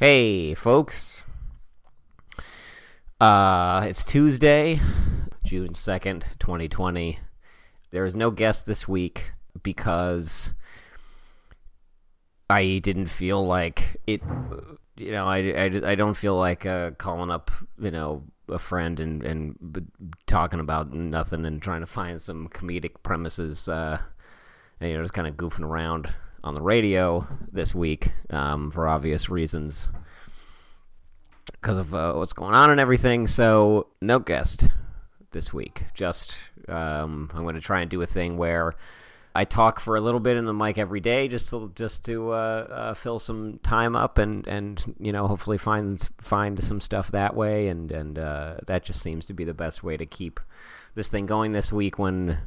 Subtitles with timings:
[0.00, 1.24] Hey, folks.
[3.20, 4.78] Uh, it's Tuesday,
[5.42, 7.18] June 2nd, 2020.
[7.90, 10.54] There is no guest this week because
[12.48, 14.22] I didn't feel like it.
[14.96, 19.00] You know, I, I, I don't feel like uh, calling up, you know, a friend
[19.00, 19.90] and, and
[20.28, 23.68] talking about nothing and trying to find some comedic premises.
[23.68, 23.98] Uh,
[24.78, 26.14] and, you know, just kind of goofing around
[26.44, 29.88] on the radio this week um, for obvious reasons
[31.52, 33.26] because of uh, what's going on and everything.
[33.26, 34.68] So, no guest
[35.32, 35.84] this week.
[35.94, 36.34] Just
[36.68, 38.74] um, I'm going to try and do a thing where
[39.34, 42.30] I talk for a little bit in the mic every day, just to just to
[42.30, 47.10] uh, uh, fill some time up and and you know hopefully find find some stuff
[47.12, 47.68] that way.
[47.68, 50.40] And and uh, that just seems to be the best way to keep
[50.94, 52.38] this thing going this week when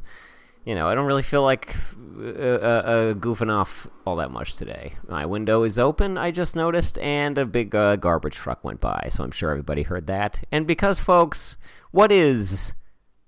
[0.65, 1.75] you know, I don't really feel like
[2.19, 4.93] uh, uh, uh, goofing off all that much today.
[5.07, 9.09] My window is open, I just noticed, and a big uh, garbage truck went by,
[9.11, 10.43] so I'm sure everybody heard that.
[10.51, 11.57] And because, folks,
[11.91, 12.73] what is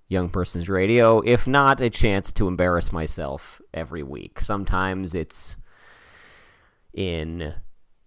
[0.09, 4.39] Young Person's Radio if not a chance to embarrass myself every week?
[4.39, 5.57] Sometimes it's
[6.93, 7.55] in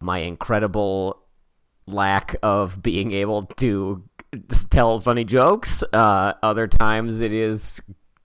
[0.01, 1.23] my incredible
[1.89, 4.05] lack of being able to
[4.71, 5.83] tell funny jokes.
[5.93, 7.81] Uh, other times it is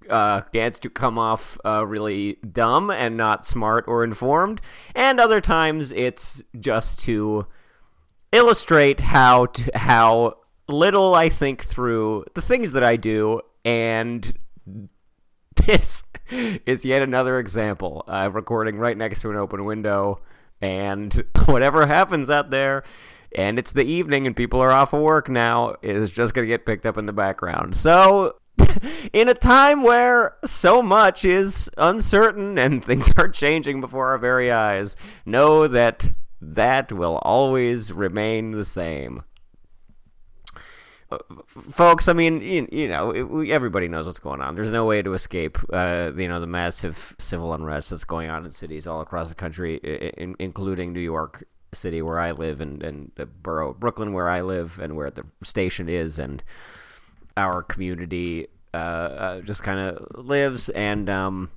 [0.09, 4.61] uh, gets to come off uh, really dumb and not smart or informed,
[4.95, 7.45] and other times it's just to
[8.31, 14.37] illustrate how to, how little I think through the things that I do, and
[15.67, 16.03] this
[16.65, 18.03] is yet another example.
[18.07, 20.21] I'm recording right next to an open window,
[20.61, 22.83] and whatever happens out there.
[23.33, 25.75] And it's the evening, and people are off of work now.
[25.81, 27.75] Is just gonna get picked up in the background.
[27.75, 28.35] So
[29.13, 34.51] in a time where so much is uncertain and things are changing before our very
[34.51, 39.23] eyes, know that that will always remain the same.
[41.47, 44.55] Folks, I mean, you, you know, everybody knows what's going on.
[44.55, 48.45] There's no way to escape, uh, you know, the massive civil unrest that's going on
[48.45, 49.75] in cities all across the country,
[50.17, 51.43] in, including New York
[51.73, 55.11] City, where I live, and, and the borough of Brooklyn, where I live, and where
[55.11, 56.41] the station is, and
[57.41, 61.49] our community uh, uh, just kind of lives and um,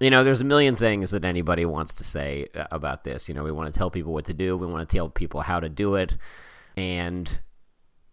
[0.00, 3.28] you know there's a million things that anybody wants to say uh, about this.
[3.28, 5.42] You know we want to tell people what to do we want to tell people
[5.42, 6.16] how to do it
[6.76, 7.40] and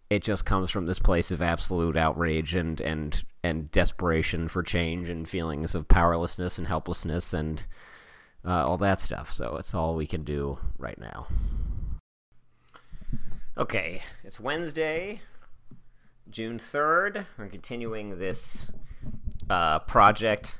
[0.08, 5.08] it just comes from this place of absolute outrage and and and desperation for change
[5.08, 7.66] and feelings of powerlessness and helplessness and
[8.44, 9.32] uh, all that stuff.
[9.32, 11.26] So it's all we can do right now.
[13.58, 15.20] Okay it's wednesday
[16.30, 17.26] June 3rd.
[17.38, 18.66] We're continuing this
[19.48, 20.56] uh, project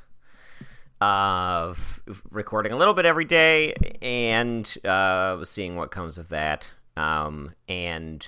[1.01, 2.01] of
[2.31, 6.71] recording a little bit every day and uh, seeing what comes of that.
[6.95, 8.27] Um, and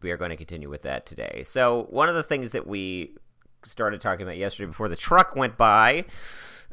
[0.00, 1.42] we are going to continue with that today.
[1.44, 3.16] So, one of the things that we
[3.64, 6.04] started talking about yesterday before the truck went by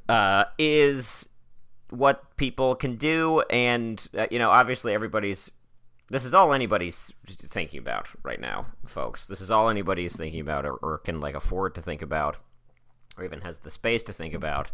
[0.07, 1.27] uh, is
[1.89, 3.41] what people can do.
[3.49, 5.49] And, uh, you know, obviously everybody's
[6.09, 9.25] this is all anybody's thinking about right now, folks.
[9.25, 12.37] This is all anybody's thinking about, or, or can like afford to think about,
[13.17, 14.69] or even has the space to think about.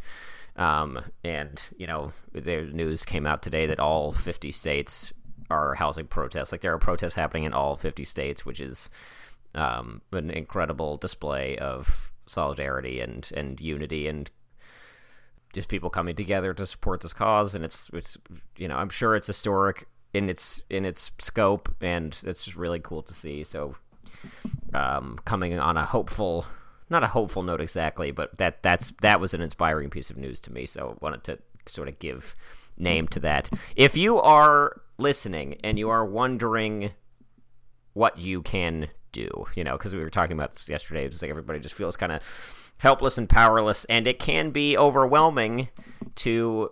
[0.57, 5.13] Um, and you know, the news came out today that all 50 states
[5.49, 6.51] are housing protests.
[6.51, 8.89] Like there are protests happening in all 50 states, which is
[9.55, 14.31] um, an incredible display of solidarity and and unity and
[15.53, 17.55] just people coming together to support this cause.
[17.55, 18.17] And it's it's
[18.57, 22.79] you know, I'm sure it's historic in its in its scope, and it's just really
[22.79, 23.43] cool to see.
[23.43, 23.75] So,
[24.73, 26.45] um, coming on a hopeful,
[26.89, 30.39] not a hopeful note exactly, but that that's that was an inspiring piece of news
[30.41, 30.65] to me.
[30.65, 32.35] So, I wanted to sort of give
[32.77, 33.49] name to that.
[33.75, 36.91] If you are listening and you are wondering
[37.93, 41.31] what you can do, you know, because we were talking about this yesterday, it's like
[41.31, 42.21] everybody just feels kind of
[42.77, 45.69] helpless and powerless, and it can be overwhelming
[46.15, 46.71] to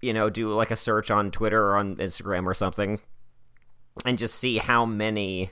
[0.00, 3.00] you know, do like a search on Twitter or on Instagram or something
[4.04, 5.50] and just see how many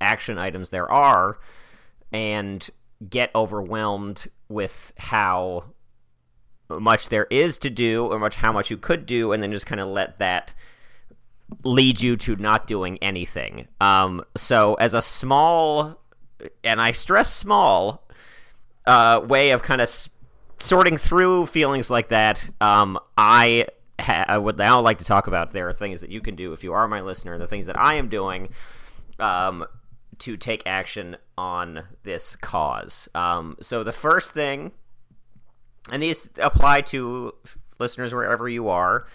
[0.00, 1.38] action items there are
[2.12, 2.70] and
[3.08, 5.64] get overwhelmed with how
[6.70, 9.66] much there is to do or much how much you could do and then just
[9.66, 10.54] kind of let that
[11.62, 13.68] lead you to not doing anything.
[13.80, 16.00] Um, so as a small
[16.62, 18.06] and I stress small
[18.86, 19.90] uh, way of kind of
[20.58, 23.66] sorting through feelings like that, um, I
[23.98, 26.52] ha- I would now like to talk about there are things that you can do
[26.52, 28.48] if you are my listener, the things that I am doing
[29.18, 29.64] um,
[30.18, 33.08] to take action on this cause.
[33.14, 34.72] Um, so the first thing,
[35.90, 37.34] and these apply to
[37.78, 39.06] listeners wherever you are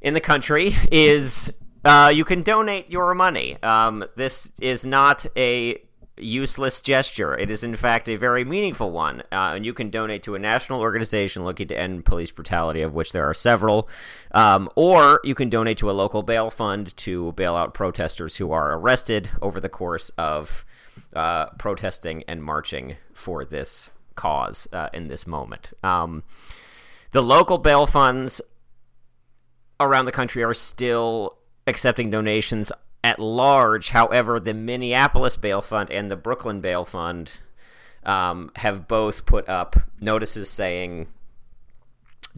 [0.00, 1.52] in the country, is
[1.84, 3.60] Uh, you can donate your money.
[3.60, 5.82] Um, this is not a
[6.16, 7.36] useless gesture.
[7.36, 9.20] It is, in fact, a very meaningful one.
[9.32, 12.94] Uh, and you can donate to a national organization looking to end police brutality, of
[12.94, 13.88] which there are several.
[14.32, 18.52] Um, or you can donate to a local bail fund to bail out protesters who
[18.52, 20.64] are arrested over the course of
[21.14, 25.72] uh, protesting and marching for this cause uh, in this moment.
[25.82, 26.22] Um,
[27.12, 28.40] the local bail funds
[29.80, 32.72] around the country are still accepting donations
[33.04, 33.90] at large.
[33.90, 37.38] However, the Minneapolis Bail Fund and the Brooklyn Bail Fund
[38.04, 41.08] um, have both put up notices saying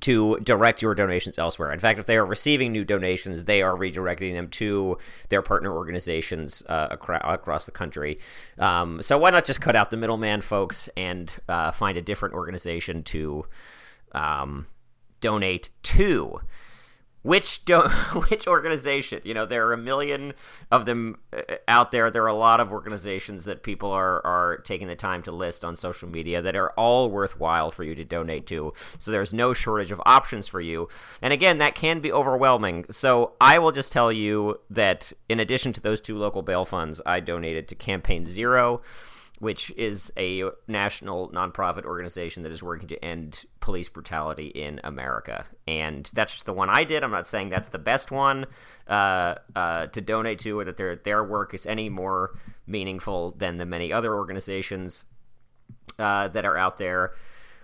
[0.00, 1.72] to direct your donations elsewhere.
[1.72, 5.72] In fact, if they are receiving new donations, they are redirecting them to their partner
[5.72, 8.18] organizations uh, acro- across the country.
[8.58, 12.34] Um, so why not just cut out the middleman, folks, and uh, find a different
[12.34, 13.46] organization to
[14.12, 14.66] um,
[15.20, 16.40] donate to?
[17.24, 17.80] Which do,
[18.28, 19.20] which organization?
[19.24, 20.34] You know there are a million
[20.70, 22.10] of them uh, out there.
[22.10, 25.64] There are a lot of organizations that people are are taking the time to list
[25.64, 28.72] on social media that are all worthwhile for you to donate to.
[28.98, 30.88] So there's no shortage of options for you.
[31.20, 32.84] And again that can be overwhelming.
[32.90, 37.00] So i will just tell you that in addition to those two local bail funds
[37.06, 38.82] i donated to campaign zero
[39.44, 45.44] which is a national nonprofit organization that is working to end police brutality in America.
[45.68, 47.04] And that's just the one I did.
[47.04, 48.46] I'm not saying that's the best one
[48.88, 53.58] uh, uh, to donate to, or that their their work is any more meaningful than
[53.58, 55.04] the many other organizations
[55.98, 57.12] uh, that are out there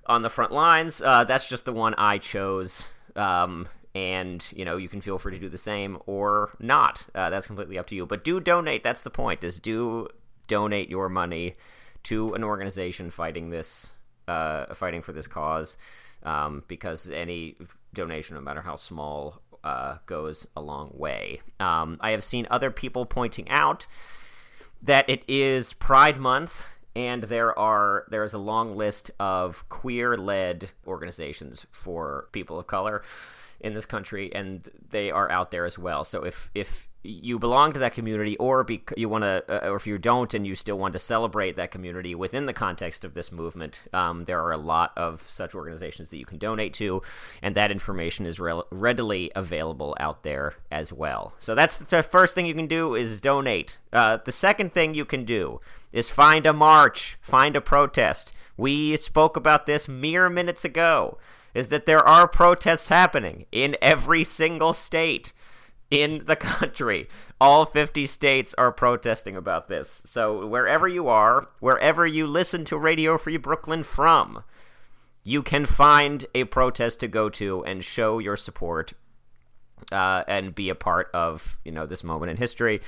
[0.04, 1.00] on the front lines.
[1.00, 2.84] Uh, that's just the one I chose.
[3.16, 7.28] Um, and you know you can feel free to do the same or not uh,
[7.28, 10.06] that's completely up to you but do donate that's the point is do
[10.50, 11.54] donate your money
[12.02, 13.90] to an organization fighting this,
[14.26, 15.76] uh, fighting for this cause,
[16.24, 17.56] um, because any
[17.94, 21.40] donation, no matter how small, uh, goes a long way.
[21.60, 23.86] Um, I have seen other people pointing out
[24.82, 30.16] that it is Pride Month and there are there is a long list of queer
[30.16, 33.02] led organizations for people of color
[33.60, 37.72] in this country and they are out there as well so if if you belong
[37.72, 40.54] to that community or be, you want to uh, or if you don't and you
[40.54, 44.52] still want to celebrate that community within the context of this movement um, there are
[44.52, 47.00] a lot of such organizations that you can donate to
[47.40, 51.32] and that information is re- readily available out there as well.
[51.38, 53.78] So that's the first thing you can do is donate.
[53.92, 55.60] Uh, the second thing you can do
[55.92, 58.32] is find a march find a protest.
[58.56, 61.16] We spoke about this mere minutes ago
[61.54, 65.32] is that there are protests happening in every single state
[65.90, 67.08] in the country.
[67.40, 70.02] All 50 states are protesting about this.
[70.06, 74.44] So, wherever you are, wherever you listen to Radio Free Brooklyn from,
[75.22, 78.92] you can find a protest to go to and show your support
[79.92, 82.80] uh, and be a part of you know this moment in history,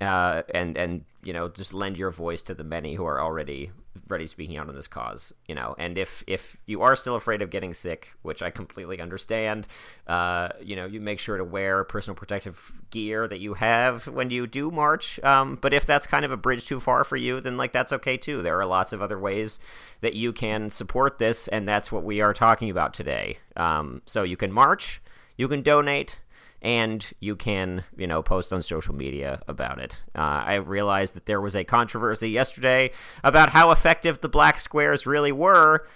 [0.00, 3.70] uh, and and you know just lend your voice to the many who are already
[4.08, 5.74] ready speaking out on this cause you know.
[5.78, 9.66] And if if you are still afraid of getting sick which i completely understand
[10.06, 14.30] uh, you know you make sure to wear personal protective gear that you have when
[14.30, 17.40] you do march um, but if that's kind of a bridge too far for you
[17.40, 18.42] then like that's okay too.
[18.42, 19.58] There are lots of other ways
[20.00, 23.38] that you can support this and that's what we are talking about today.
[23.56, 25.00] Um, so you can march
[25.36, 26.18] you can donate
[26.66, 30.02] and you can, you know, post on social media about it.
[30.16, 32.90] Uh, I realized that there was a controversy yesterday
[33.22, 35.86] about how effective the black squares really were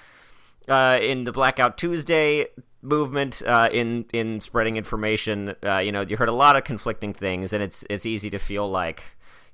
[0.68, 2.46] uh, in the Blackout Tuesday
[2.82, 5.56] movement uh, in in spreading information.
[5.66, 8.38] Uh, you know, you heard a lot of conflicting things, and it's it's easy to
[8.38, 9.02] feel like,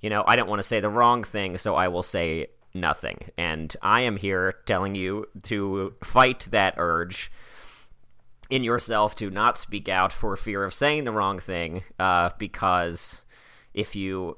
[0.03, 3.31] you know, I don't want to say the wrong thing, so I will say nothing.
[3.39, 7.33] And I am here telling you to fight that urge
[8.51, 13.19] in yourself to not speak out for fear of saying the wrong thing, uh, because
[13.75, 14.37] if you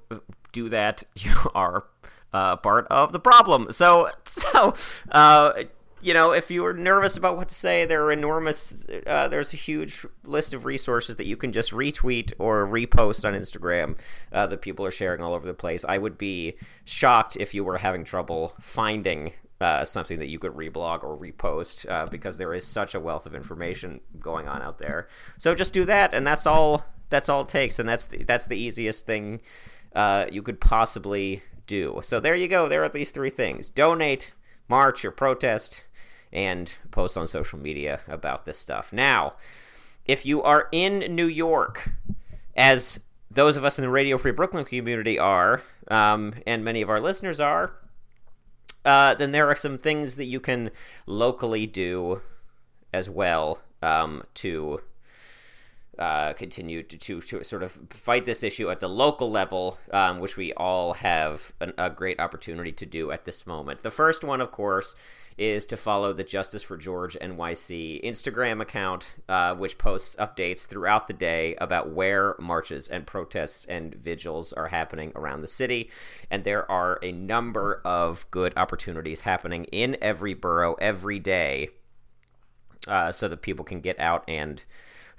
[0.53, 1.85] do that, you are
[2.33, 3.73] uh, part of the problem.
[3.73, 4.75] So, so
[5.11, 5.53] uh,
[6.01, 8.87] you know, if you're nervous about what to say, there are enormous.
[9.07, 13.35] Uh, there's a huge list of resources that you can just retweet or repost on
[13.35, 13.97] Instagram
[14.33, 15.85] uh, that people are sharing all over the place.
[15.85, 20.53] I would be shocked if you were having trouble finding uh, something that you could
[20.53, 24.79] reblog or repost uh, because there is such a wealth of information going on out
[24.79, 25.09] there.
[25.37, 26.85] So just do that, and that's all.
[27.11, 29.41] That's all it takes, and that's the, that's the easiest thing
[29.95, 32.01] uh, you could possibly do.
[32.03, 32.69] So there you go.
[32.69, 34.33] There are these three things: donate,
[34.69, 35.85] march, or protest,
[36.33, 38.93] and post on social media about this stuff.
[38.93, 39.35] Now,
[40.05, 41.91] if you are in New York,
[42.57, 43.01] as
[43.31, 47.01] those of us in the Radio Free Brooklyn community are, um, and many of our
[47.01, 47.73] listeners are,
[48.85, 50.71] uh, then there are some things that you can
[51.07, 52.23] locally do
[52.93, 54.81] as well um, to
[55.99, 60.21] uh, continue to, to, to sort of fight this issue at the local level, um,
[60.21, 63.83] which we all have an, a great opportunity to do at this moment.
[63.83, 64.95] The first one, of course,
[65.39, 71.07] is to follow the Justice for George NYC Instagram account, uh, which posts updates throughout
[71.07, 75.91] the day about where marches and protests and vigils are happening around the city.
[76.31, 81.69] And there are a number of good opportunities happening in every borough every day
[82.87, 84.63] uh, so that people can get out and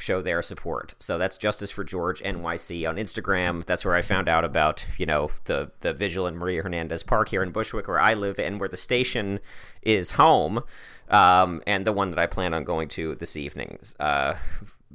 [0.02, 0.96] show their support.
[1.00, 3.66] So that's Justice for George NYC on Instagram.
[3.66, 7.30] That's where I found out about, you know, the the vigil in Maria Hernandez Park
[7.30, 9.40] here in Bushwick where I live and where the station
[9.82, 10.64] is home.
[11.10, 13.80] Um, and the one that I plan on going to this evening.
[14.00, 14.36] Uh,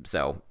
[0.05, 0.43] so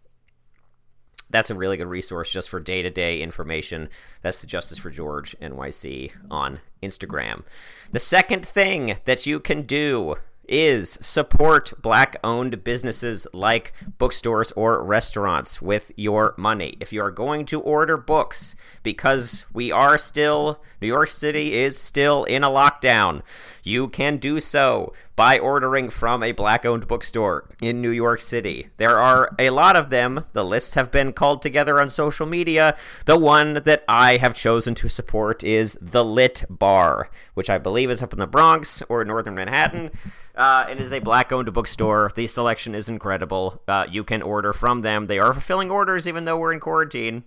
[1.33, 3.89] that's a really good resource just for day to day information.
[4.21, 7.43] That's the Justice for George NYC on Instagram.
[7.91, 14.83] The second thing that you can do is support black owned businesses like bookstores or
[14.83, 16.77] restaurants with your money.
[16.79, 21.77] If you are going to order books, because we are still, New York City is
[21.79, 23.21] still in a lockdown,
[23.63, 28.69] you can do so by ordering from a black owned bookstore in New York City.
[28.77, 30.25] There are a lot of them.
[30.33, 32.75] The lists have been called together on social media.
[33.05, 37.91] The one that I have chosen to support is The Lit Bar, which I believe
[37.91, 39.91] is up in the Bronx or northern Manhattan.
[40.35, 42.11] Uh, it is a black owned bookstore.
[42.15, 43.61] The selection is incredible.
[43.67, 45.05] Uh, you can order from them.
[45.05, 47.23] They are fulfilling orders even though we're in quarantine.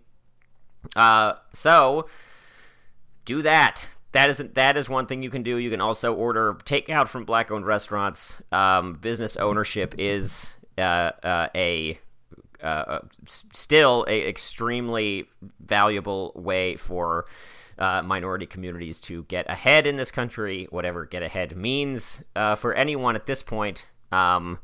[0.94, 2.06] Uh, so
[3.24, 3.86] do that.
[4.12, 5.56] That is that is one thing you can do.
[5.58, 8.36] You can also order takeout from black owned restaurants.
[8.50, 10.48] Um, business ownership is
[10.78, 12.00] uh, uh, a
[12.62, 15.28] uh, still a extremely
[15.60, 17.26] valuable way for
[17.78, 22.74] uh, minority communities to get ahead in this country, whatever get ahead means uh, for
[22.74, 23.86] anyone at this point.
[24.12, 24.58] Um,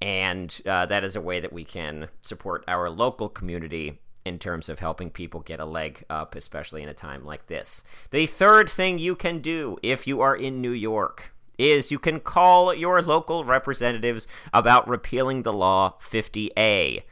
[0.00, 4.68] and uh, that is a way that we can support our local community in terms
[4.68, 7.82] of helping people get a leg up, especially in a time like this.
[8.10, 12.20] The third thing you can do if you are in New York is you can
[12.20, 17.02] call your local representatives about repealing the law 50A.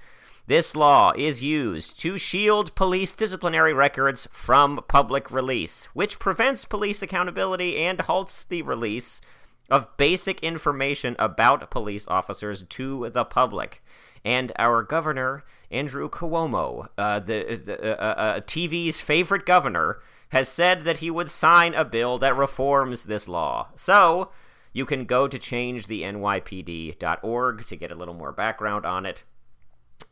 [0.48, 7.02] This law is used to shield police disciplinary records from public release, which prevents police
[7.02, 9.20] accountability and halts the release
[9.68, 13.84] of basic information about police officers to the public.
[14.24, 20.00] And our governor, Andrew Cuomo, uh, the, the uh, uh, uh TV's favorite governor,
[20.30, 23.68] has said that he would sign a bill that reforms this law.
[23.76, 24.30] So,
[24.72, 29.24] you can go to changethenypd.org to get a little more background on it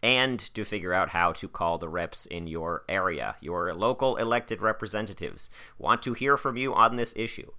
[0.03, 3.37] and to figure out how to call the reps in your area.
[3.41, 7.51] Your local elected representatives want to hear from you on this issue.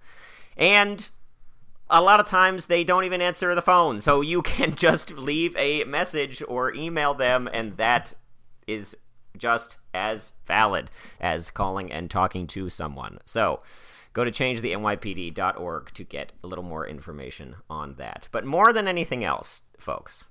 [0.56, 1.10] And
[1.90, 5.56] a lot of times they don't even answer the phone, so you can just leave
[5.58, 8.14] a message or email them, and that
[8.68, 8.98] is
[9.38, 13.20] just as valid as calling and talking to someone.
[13.26, 13.62] So,
[14.14, 18.28] go to changethenypd.org to get a little more information on that.
[18.32, 20.26] But more than anything else, folks,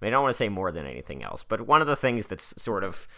[0.00, 1.96] I, mean, I don't want to say more than anything else, but one of the
[1.96, 3.08] things that's sort of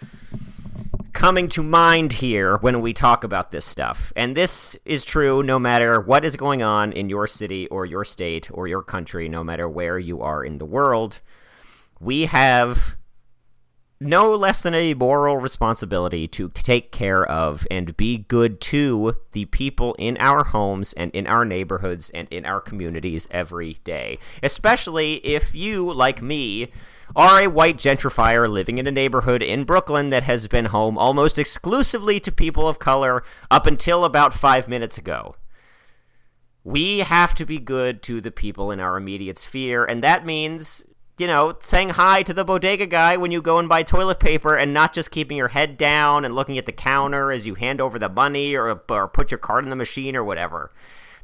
[1.13, 5.59] coming to mind here when we talk about this stuff, and this is true no
[5.59, 9.45] matter what is going on in your city or your state or your country, no
[9.45, 11.21] matter where you are in the world,
[12.01, 12.97] we have
[14.01, 19.45] no less than a moral responsibility to take care of and be good to the
[19.47, 24.19] people in our homes and in our neighborhoods and in our communities every day.
[24.43, 26.73] Especially if you, like me,
[27.15, 31.39] are a white gentrifier living in a neighborhood in Brooklyn that has been home almost
[31.39, 35.37] exclusively to people of color up until about five minutes ago.
[36.65, 40.85] We have to be good to the people in our immediate sphere, and that means
[41.21, 44.57] you know, saying hi to the bodega guy when you go and buy toilet paper
[44.57, 47.81] and not just keeping your head down and looking at the counter as you hand
[47.81, 50.73] over the money or, or put your card in the machine or whatever.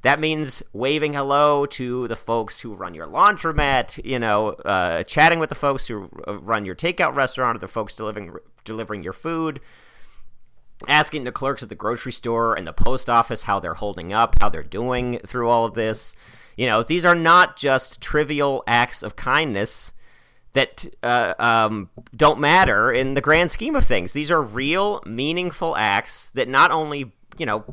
[0.02, 5.38] That means waving hello to the folks who run your laundromat, you know, uh, chatting
[5.38, 9.60] with the folks who run your takeout restaurant or the folks delivering, delivering your food,
[10.86, 14.36] asking the clerks at the grocery store and the post office how they're holding up,
[14.40, 16.14] how they're doing through all of this.
[16.56, 19.92] You know, these are not just trivial acts of kindness
[20.54, 24.14] that uh, um, don't matter in the grand scheme of things.
[24.14, 27.64] These are real, meaningful acts that not only you know,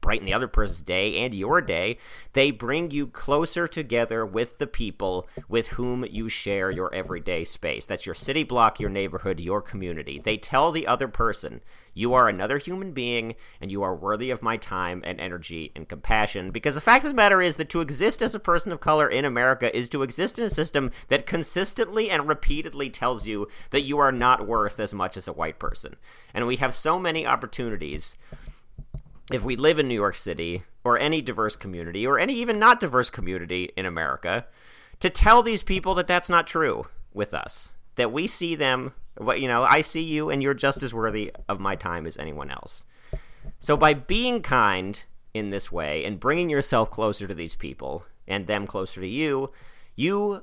[0.00, 1.98] brighten the other person's day and your day.
[2.32, 7.86] They bring you closer together with the people with whom you share your everyday space.
[7.86, 10.20] That's your city block, your neighborhood, your community.
[10.22, 11.60] They tell the other person,
[11.94, 15.88] you are another human being and you are worthy of my time and energy and
[15.88, 16.50] compassion.
[16.50, 19.08] Because the fact of the matter is that to exist as a person of color
[19.08, 23.82] in America is to exist in a system that consistently and repeatedly tells you that
[23.82, 25.96] you are not worth as much as a white person.
[26.32, 28.16] And we have so many opportunities
[29.32, 32.80] if we live in New York City or any diverse community or any even not
[32.80, 34.46] diverse community in America
[34.98, 37.72] to tell these people that that's not true with us.
[37.96, 38.94] That we see them
[39.36, 42.50] you know, I see you and you're just as worthy of my time as anyone
[42.50, 42.84] else.
[43.58, 45.02] So by being kind
[45.34, 49.52] in this way and bringing yourself closer to these people and them closer to you,
[49.94, 50.42] you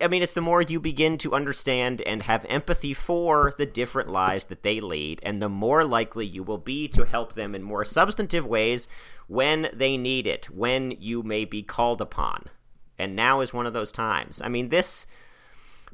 [0.00, 4.10] I mean, it's the more you begin to understand and have empathy for the different
[4.10, 7.62] lives that they lead, and the more likely you will be to help them in
[7.62, 8.88] more substantive ways
[9.26, 12.44] when they need it, when you may be called upon.
[12.98, 14.40] And now is one of those times.
[14.42, 15.06] I mean, this,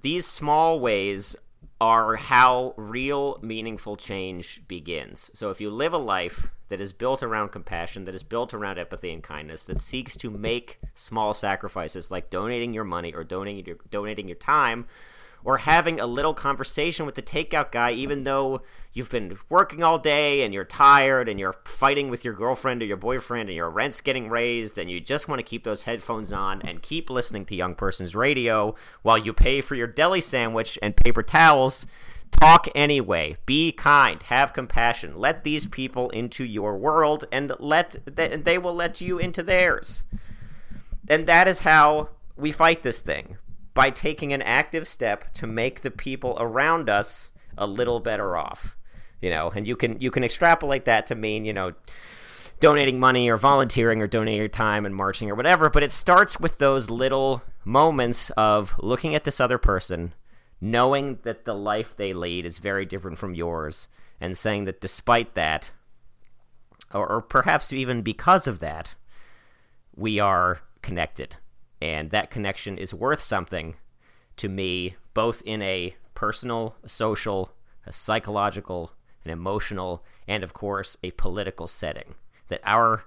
[0.01, 1.37] these small ways
[1.81, 5.31] are how real meaningful change begins.
[5.35, 8.79] So if you live a life that is built around compassion, that is built around
[8.79, 13.65] empathy and kindness, that seeks to make small sacrifices like donating your money or donating
[13.65, 14.87] your, donating your time
[15.45, 19.99] or having a little conversation with the takeout guy, even though you've been working all
[19.99, 23.71] day and you're tired and you're fighting with your girlfriend or your boyfriend and your
[23.71, 27.45] rent's getting raised and you just want to keep those headphones on and keep listening
[27.45, 31.87] to Young Person's Radio while you pay for your deli sandwich and paper towels.
[32.31, 33.37] Talk anyway.
[33.45, 34.23] Be kind.
[34.25, 35.19] Have compassion.
[35.19, 40.05] Let these people into your world and let they will let you into theirs.
[41.09, 43.37] And that is how we fight this thing
[43.75, 48.77] by taking an active step to make the people around us a little better off.
[49.21, 51.75] You know, and you can you can extrapolate that to mean, you know,
[52.61, 56.41] donating money or volunteering or donating your time and marching or whatever, but it starts
[56.41, 60.15] with those little moments of looking at this other person,
[60.61, 63.89] knowing that the life they lead is very different from yours,
[64.21, 65.71] and saying that despite that,
[66.93, 68.95] or, or perhaps even because of that,
[69.95, 71.37] we are connected
[71.81, 73.77] and that connection is worth something
[74.37, 77.53] to me, both in a personal, a social,
[77.87, 78.93] a psychological,
[79.25, 82.15] an emotional, and of course, a political setting.
[82.49, 83.05] That our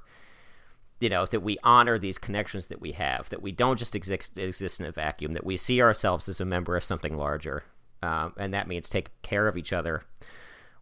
[1.00, 4.38] you know that we honor these connections that we have that we don't just exist,
[4.38, 7.66] exist in a vacuum that we see ourselves as a member of something larger
[8.02, 10.04] um, and that means take care of each other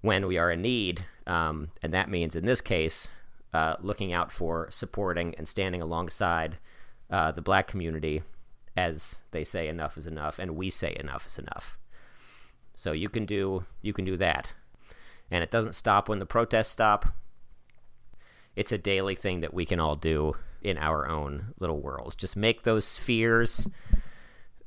[0.01, 3.07] when we are in need um, and that means in this case
[3.53, 6.59] uh, looking out for supporting and standing alongside
[7.11, 8.23] uh, the black community
[8.75, 11.77] as they say enough is enough and we say enough is enough.
[12.75, 14.53] So you can do you can do that.
[15.29, 17.13] And it doesn't stop when the protests stop.
[18.55, 22.15] It's a daily thing that we can all do in our own little worlds.
[22.15, 23.67] Just make those spheres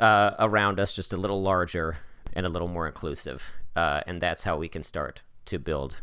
[0.00, 1.98] uh, around us just a little larger
[2.32, 3.52] and a little more inclusive.
[3.76, 6.00] Uh, and that's how we can start to build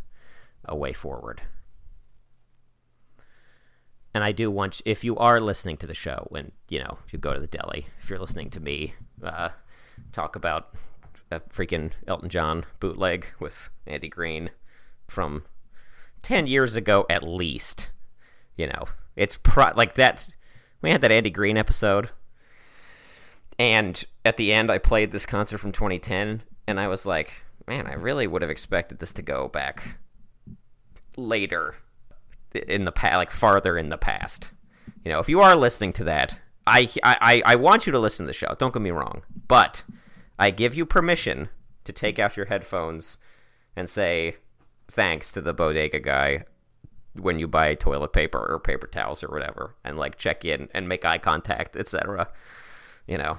[0.65, 1.41] a way forward
[4.13, 7.19] and I do want if you are listening to the show when you know you
[7.19, 8.93] go to the deli, if you're listening to me
[9.23, 9.49] uh,
[10.11, 10.73] talk about
[11.29, 14.51] a freaking Elton John bootleg with Andy Green
[15.07, 15.43] from
[16.21, 17.91] ten years ago at least,
[18.55, 20.29] you know it's pro- like that.
[20.81, 22.09] We had that Andy Green episode,
[23.59, 27.85] and at the end I played this concert from 2010, and I was like, man,
[27.85, 29.99] I really would have expected this to go back
[31.15, 31.75] later
[32.53, 34.49] in the past, like farther in the past.
[35.03, 38.25] You know, if you are listening to that, I, I I want you to listen
[38.25, 38.55] to the show.
[38.57, 39.83] Don't get me wrong, but
[40.37, 41.49] I give you permission
[41.83, 43.17] to take off your headphones
[43.75, 44.35] and say
[44.87, 46.43] thanks to the bodega guy
[47.13, 50.87] when you buy toilet paper or paper towels or whatever, and like check in and
[50.87, 52.29] make eye contact, etc.
[53.07, 53.37] You know,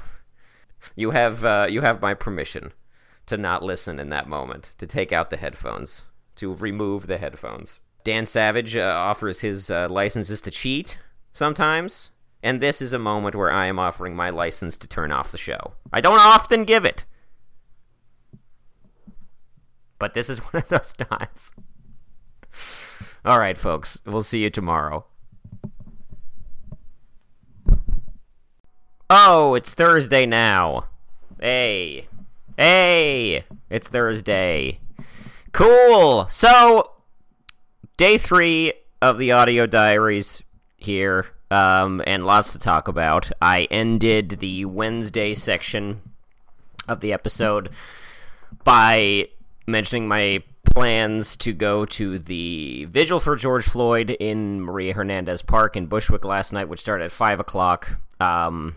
[0.96, 2.72] you have uh, you have my permission
[3.26, 6.04] to not listen in that moment, to take out the headphones,
[6.36, 7.78] to remove the headphones.
[8.04, 10.98] Dan Savage uh, offers his uh, licenses to cheat
[11.32, 12.10] sometimes,
[12.42, 15.38] and this is a moment where I am offering my license to turn off the
[15.38, 15.74] show.
[15.92, 17.04] I don't often give it,
[19.98, 21.52] but this is one of those times.
[23.24, 25.06] All right, folks, we'll see you tomorrow.
[29.08, 30.86] Oh, it's Thursday now.
[31.38, 32.08] Hey.
[32.56, 34.80] Hey, it's Thursday.
[35.52, 36.26] Cool.
[36.28, 36.91] So,
[38.02, 40.42] day three of the audio diaries
[40.76, 43.30] here, um, and lots to talk about.
[43.40, 46.00] I ended the Wednesday section
[46.88, 47.70] of the episode
[48.64, 49.28] by
[49.68, 50.42] mentioning my
[50.74, 56.24] plans to go to the vigil for George Floyd in Maria Hernandez Park in Bushwick
[56.24, 58.74] last night, which started at five o'clock um,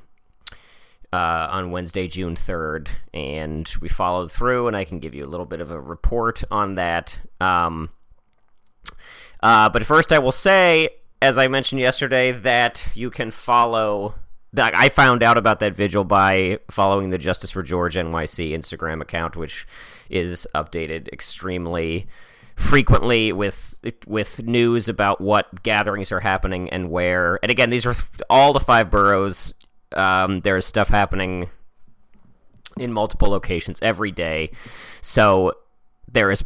[1.12, 4.68] uh, on Wednesday, June third, and we followed through.
[4.68, 7.18] And I can give you a little bit of a report on that.
[7.42, 7.90] Um,
[9.46, 10.90] uh, but first, I will say,
[11.22, 14.16] as I mentioned yesterday, that you can follow.
[14.58, 19.36] I found out about that vigil by following the Justice for George NYC Instagram account,
[19.36, 19.68] which
[20.10, 22.08] is updated extremely
[22.56, 23.76] frequently with
[24.08, 27.38] with news about what gatherings are happening and where.
[27.44, 27.94] And again, these are
[28.32, 29.54] all the five boroughs.
[29.96, 31.52] Um, there's stuff happening
[32.78, 34.50] in multiple locations every day,
[35.02, 35.54] so
[36.12, 36.44] there is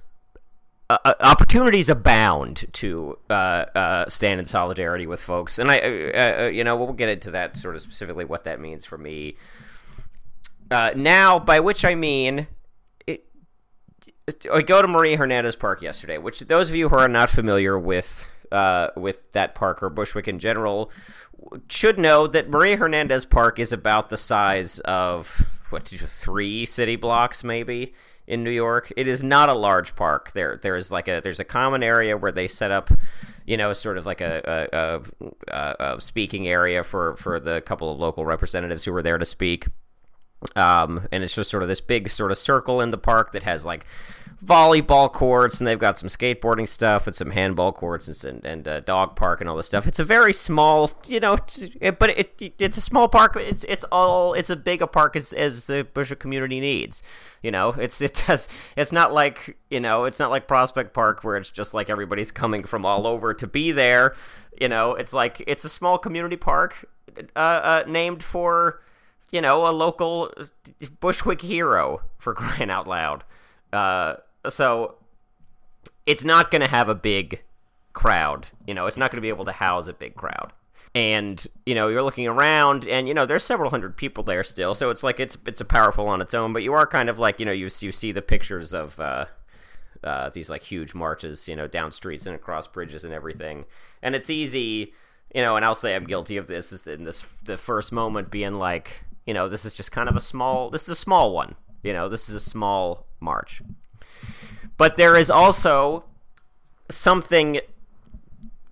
[0.89, 3.33] uh, uh, opportunities abound to uh,
[3.75, 7.29] uh, stand in solidarity with folks, and I, uh, uh, you know, we'll get into
[7.31, 9.37] that sort of specifically what that means for me.
[10.71, 12.47] now, by which I mean,
[13.05, 13.23] it,
[14.51, 17.77] I go to Maria Hernandez Park yesterday, which those of you who are not familiar
[17.77, 18.27] with
[18.95, 20.91] with that park or Bushwick in general
[21.69, 27.43] should know that Maria Hernandez Park is about the size of what three city blocks,
[27.43, 27.93] maybe
[28.29, 28.93] in New York.
[28.95, 30.31] It is not a large park.
[30.33, 32.91] There there is like a there's a common area where they set up,
[33.45, 35.01] you know, sort of like a a,
[35.51, 39.25] a, a speaking area for for the couple of local representatives who were there to
[39.25, 39.67] speak.
[40.55, 43.43] Um, and it's just sort of this big sort of circle in the park that
[43.43, 43.85] has like
[44.43, 48.67] volleyball courts and they've got some skateboarding stuff and some handball courts and and, and
[48.67, 49.85] uh, dog park and all this stuff.
[49.85, 51.37] It's a very small, you know,
[51.99, 53.35] but it, it's a small park.
[53.35, 57.03] It's it's all it's a big a park as, as the Bushwick community needs.
[57.43, 58.47] You know, it's it does
[58.77, 62.31] it's not like you know it's not like Prospect Park where it's just like everybody's
[62.31, 64.15] coming from all over to be there.
[64.59, 66.85] You know, it's like it's a small community park
[67.35, 68.81] uh, uh, named for
[69.31, 70.31] you know a local
[70.99, 73.23] Bushwick hero for crying out loud.
[73.71, 74.15] Uh,
[74.47, 74.95] so
[76.05, 77.43] it's not going to have a big
[77.93, 78.47] crowd.
[78.65, 80.53] You know, it's not going to be able to house a big crowd.
[80.95, 84.73] And you know, you're looking around, and you know, there's several hundred people there still.
[84.73, 86.51] So it's like it's it's a powerful on its own.
[86.51, 88.99] But you are kind of like you know, you you see the pictures of.
[88.99, 89.25] Uh,
[90.01, 93.65] uh, these like huge marches, you know, down streets and across bridges and everything,
[94.01, 94.93] and it's easy,
[95.35, 95.57] you know.
[95.57, 96.71] And I'll say I'm guilty of this.
[96.71, 100.15] Is in this the first moment being like, you know, this is just kind of
[100.15, 100.71] a small.
[100.71, 101.53] This is a small one.
[101.83, 103.61] You know, this is a small march.
[104.75, 106.03] But there is also
[106.89, 107.59] something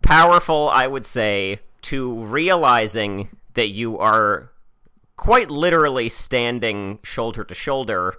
[0.01, 4.49] powerful, I would say, to realizing that you are
[5.15, 8.15] quite literally standing shoulder to shoulder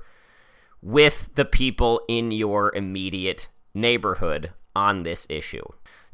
[0.80, 5.64] with the people in your immediate neighborhood on this issue.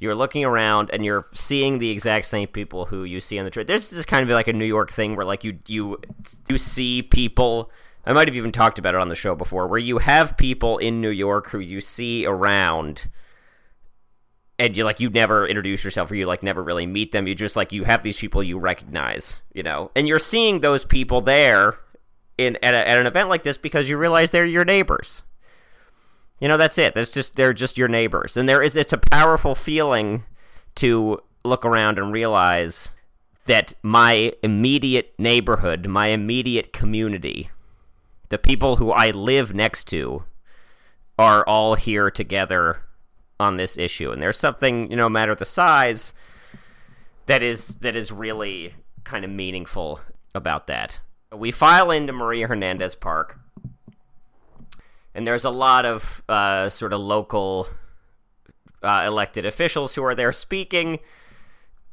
[0.00, 3.64] You're looking around and you're seeing the exact same people who you see on the.
[3.64, 5.98] There's this kind of like a New York thing where like you you
[6.48, 7.70] you see people
[8.06, 10.78] I might have even talked about it on the show before, where you have people
[10.78, 13.08] in New York who you see around
[14.58, 17.26] and you like you never introduce yourself or you like never really meet them.
[17.26, 19.90] You just like you have these people you recognize, you know.
[19.96, 21.78] And you're seeing those people there
[22.38, 25.22] in at, a, at an event like this because you realize they're your neighbors.
[26.40, 26.94] You know, that's it.
[26.94, 28.36] That's just they're just your neighbors.
[28.36, 30.24] And there is it's a powerful feeling
[30.76, 32.90] to look around and realize
[33.46, 37.50] that my immediate neighborhood, my immediate community
[38.34, 40.24] the people who I live next to
[41.18, 42.82] are all here together
[43.38, 44.10] on this issue.
[44.10, 46.12] And there's something, you know, matter the size,
[47.26, 50.00] that is that is really kind of meaningful
[50.34, 50.98] about that.
[51.32, 53.38] We file into Maria Hernandez Park,
[55.14, 57.68] and there's a lot of uh, sort of local
[58.82, 61.00] uh, elected officials who are there speaking.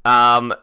[0.03, 0.53] Um,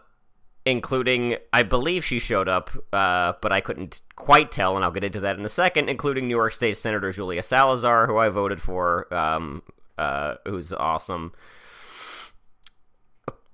[0.68, 5.04] including I believe she showed up, uh, but I couldn't quite tell, and I'll get
[5.04, 5.88] into that in a second.
[5.88, 9.62] Including New York State Senator Julia Salazar, who I voted for, um,
[9.96, 11.32] uh, who's awesome.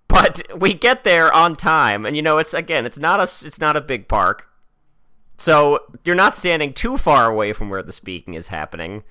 [0.08, 3.60] But we get there on time, and you know it's again, it's not a it's
[3.60, 4.48] not a big park,
[5.36, 9.02] so you're not standing too far away from where the speaking is happening.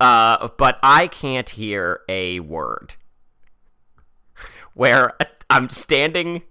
[0.00, 2.96] Uh, but I can't hear a word.
[4.74, 5.12] Where
[5.48, 6.42] I'm standing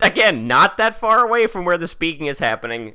[0.00, 2.94] again, not that far away from where the speaking is happening,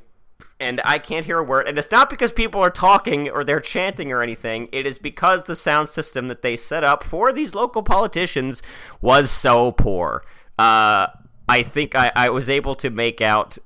[0.58, 1.68] and I can't hear a word.
[1.68, 4.68] And it's not because people are talking or they're chanting or anything.
[4.72, 8.62] It is because the sound system that they set up for these local politicians
[9.00, 10.24] was so poor.
[10.58, 11.08] Uh,
[11.48, 13.58] I think I, I was able to make out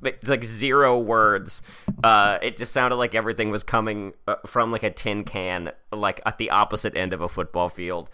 [0.00, 1.62] like zero words.
[2.02, 6.20] Uh, it just sounded like everything was coming uh, from like a tin can, like
[6.26, 8.10] at the opposite end of a football field.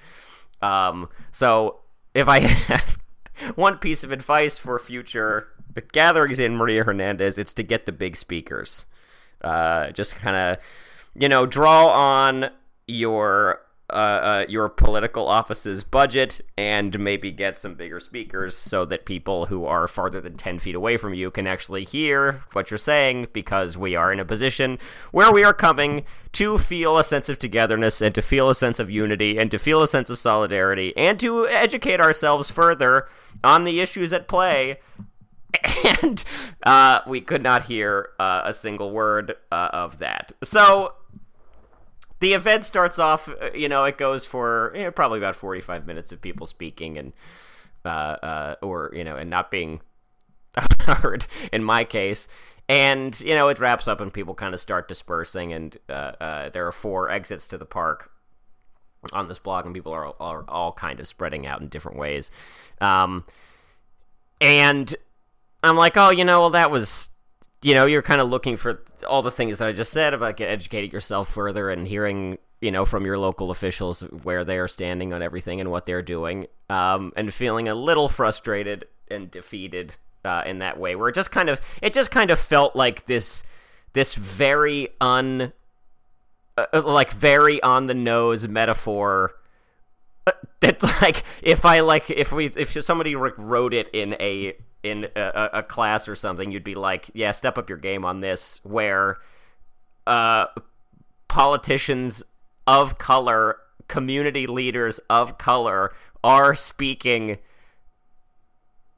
[0.62, 1.80] Um, so
[2.14, 2.98] if I have
[3.54, 5.48] one piece of advice for future
[5.92, 8.84] gatherings in Maria Hernandez, it's to get the big speakers.
[9.42, 10.58] Uh, just kind of,
[11.14, 12.50] you know, draw on
[12.87, 13.60] your
[13.90, 19.47] uh, uh, your political office's budget and maybe get some bigger speakers so that people
[19.47, 23.29] who are farther than 10 feet away from you can actually hear what you're saying
[23.35, 24.79] because we are in a position
[25.12, 28.79] where we are coming to feel a sense of togetherness and to feel a sense
[28.79, 33.07] of unity and to feel a sense of solidarity and to educate ourselves further
[33.42, 34.79] on the issues at play
[36.01, 36.25] and
[36.64, 40.33] uh, we could not hear uh, a single word uh, of that.
[40.42, 40.94] So
[42.24, 45.87] the event starts off, uh, you know, it goes for you know, probably about 45
[45.87, 47.12] minutes of people speaking and,
[47.84, 47.88] uh,
[48.22, 49.82] uh, or, you know, and not being
[50.80, 52.26] heard in my case.
[52.66, 56.48] And, you know, it wraps up and people kind of start dispersing, and uh, uh,
[56.48, 58.10] there are four exits to the park
[59.12, 62.30] on this block, and people are, are all kind of spreading out in different ways.
[62.80, 63.26] Um,
[64.40, 64.94] and
[65.62, 67.10] I'm like, oh, you know, well, that was
[67.64, 70.38] you know, you're kind of looking for all the things that I just said about
[70.38, 75.14] educating yourself further and hearing, you know, from your local officials where they are standing
[75.14, 79.96] on everything and what they're doing, um, and feeling a little frustrated and defeated
[80.27, 83.07] uh, in that way, where it just kind of it just kind of felt like
[83.07, 83.42] this
[83.94, 85.55] this very un
[86.59, 89.37] uh, uh like very on the nose metaphor
[90.60, 95.50] that like if I like if we if somebody wrote it in a in a,
[95.54, 99.16] a, class or something, you'd be like, yeah, step up your game on this, where
[100.06, 100.44] uh,
[101.26, 102.22] politicians
[102.66, 103.56] of color,
[103.88, 107.38] community leaders of color are speaking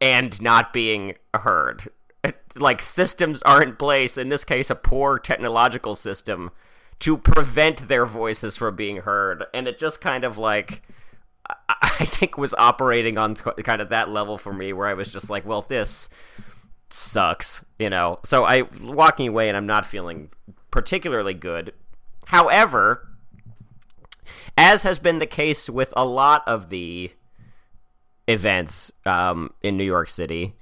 [0.00, 1.88] and not being heard.
[2.56, 6.50] Like systems are in place, in this case, a poor technological system,
[7.00, 9.44] to prevent their voices from being heard.
[9.52, 10.80] And it just kind of like
[11.82, 15.30] I think was operating on kind of that level for me where I was just
[15.30, 16.08] like, well, this
[16.90, 18.20] sucks, you know.
[18.24, 20.30] So I walking away and I'm not feeling
[20.70, 21.72] particularly good.
[22.26, 23.08] However,
[24.56, 27.12] as has been the case with a lot of the
[28.26, 30.54] events um, in New York City,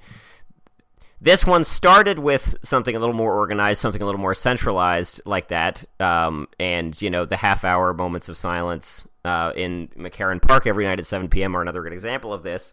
[1.21, 5.49] this one started with something a little more organized, something a little more centralized like
[5.49, 10.67] that, um, and you know the half hour moments of silence uh, in McCarren Park
[10.67, 11.57] every night at 7 p.m.
[11.57, 12.73] are another good example of this,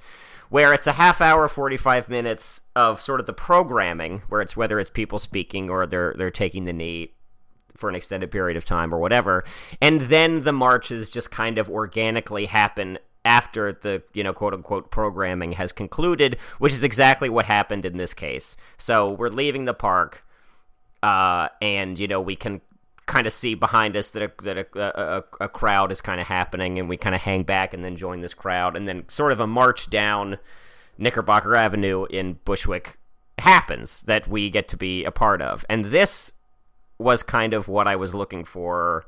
[0.50, 4.80] where it's a half hour, 45 minutes of sort of the programming, where it's whether
[4.80, 7.14] it's people speaking or they're they're taking the knee
[7.76, 9.44] for an extended period of time or whatever,
[9.82, 14.92] and then the marches just kind of organically happen after the you know quote unquote
[14.92, 18.58] programming has concluded, which is exactly what happened in this case.
[18.78, 20.24] So we're leaving the park.
[21.04, 22.62] Uh, and you know we can
[23.06, 26.28] kind of see behind us that a, that a, a, a crowd is kind of
[26.28, 29.32] happening, and we kind of hang back and then join this crowd, and then sort
[29.32, 30.38] of a march down
[30.98, 32.98] Knickerbocker Avenue in Bushwick
[33.40, 36.34] happens that we get to be a part of, and this
[36.98, 39.06] was kind of what I was looking for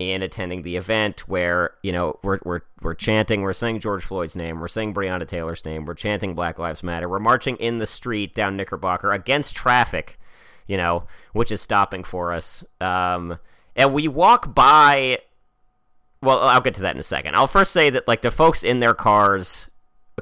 [0.00, 4.34] in attending the event where you know we're we're we're chanting we're saying George Floyd's
[4.34, 7.86] name we're saying Breonna Taylor's name we're chanting Black Lives Matter we're marching in the
[7.86, 10.18] street down Knickerbocker against traffic
[10.70, 11.02] you know,
[11.32, 12.62] which is stopping for us.
[12.80, 13.38] Um,
[13.74, 15.18] and we walk by.
[16.22, 17.34] Well, I'll get to that in a second.
[17.34, 19.68] I'll first say that like the folks in their cars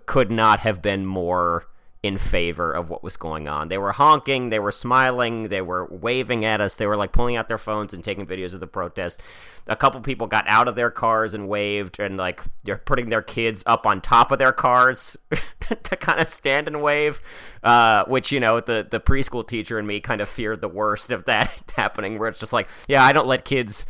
[0.06, 1.66] could not have been more
[2.02, 3.68] in favor of what was going on.
[3.68, 7.36] They were honking, they were smiling, they were waving at us, they were like pulling
[7.36, 9.20] out their phones and taking videos of the protest.
[9.66, 13.22] A couple people got out of their cars and waved and like they're putting their
[13.22, 15.16] kids up on top of their cars
[15.60, 17.20] to kind of stand and wave.
[17.64, 21.10] Uh, which, you know, the the preschool teacher and me kind of feared the worst
[21.10, 23.84] of that happening where it's just like, yeah, I don't let kids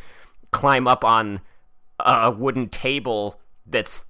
[0.50, 1.42] climb up on
[2.00, 4.04] a wooden table that's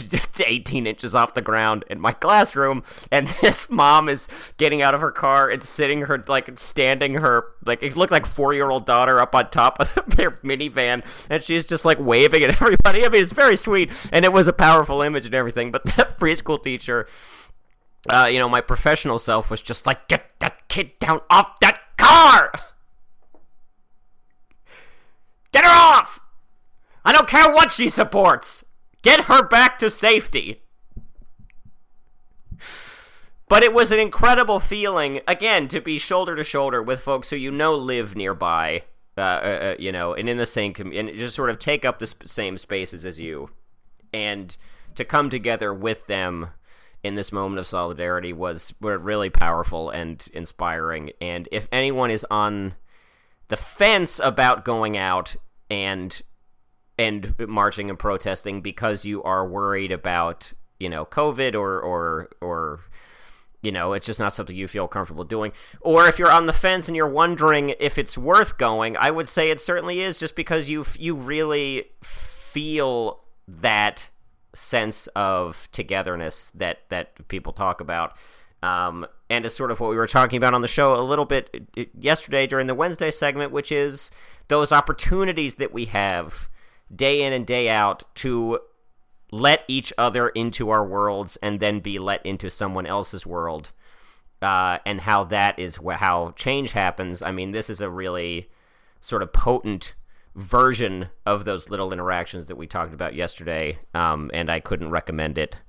[0.44, 5.00] 18 inches off the ground in my classroom and this mom is getting out of
[5.00, 9.34] her car and sitting her like standing her like it looked like four-year-old daughter up
[9.34, 13.04] on top of their minivan and she's just like waving at everybody.
[13.04, 16.18] I mean it's very sweet and it was a powerful image and everything but that
[16.18, 17.06] preschool teacher
[18.08, 21.78] uh, you know my professional self was just like get that kid down off that
[21.96, 22.52] car!
[25.52, 26.18] Get her off!
[27.04, 28.64] I don't care what she supports
[29.02, 30.62] Get her back to safety.
[33.48, 37.36] But it was an incredible feeling, again, to be shoulder to shoulder with folks who
[37.36, 38.84] you know live nearby,
[39.18, 41.84] uh, uh, uh you know, and in the same, com- and just sort of take
[41.84, 43.50] up the sp- same spaces as you.
[44.14, 44.56] And
[44.94, 46.48] to come together with them
[47.02, 51.10] in this moment of solidarity was really powerful and inspiring.
[51.20, 52.74] And if anyone is on
[53.48, 55.36] the fence about going out
[55.68, 56.22] and
[56.98, 62.80] and marching and protesting because you are worried about you know COVID or or or
[63.62, 65.52] you know, it's just not something you feel comfortable doing.
[65.80, 69.28] Or if you're on the fence and you're wondering if it's worth going, I would
[69.28, 74.10] say it certainly is, just because you you really feel that
[74.52, 78.16] sense of togetherness that that people talk about.
[78.62, 81.24] Um, and it's sort of what we were talking about on the show a little
[81.24, 84.10] bit yesterday during the Wednesday segment, which is
[84.48, 86.48] those opportunities that we have
[86.94, 88.60] day in and day out to
[89.30, 93.72] let each other into our worlds and then be let into someone else's world.
[94.42, 97.22] Uh, and how that is wh- how change happens.
[97.22, 98.50] I mean, this is a really
[99.00, 99.94] sort of potent
[100.34, 103.78] version of those little interactions that we talked about yesterday.
[103.94, 105.60] Um, and I couldn't recommend it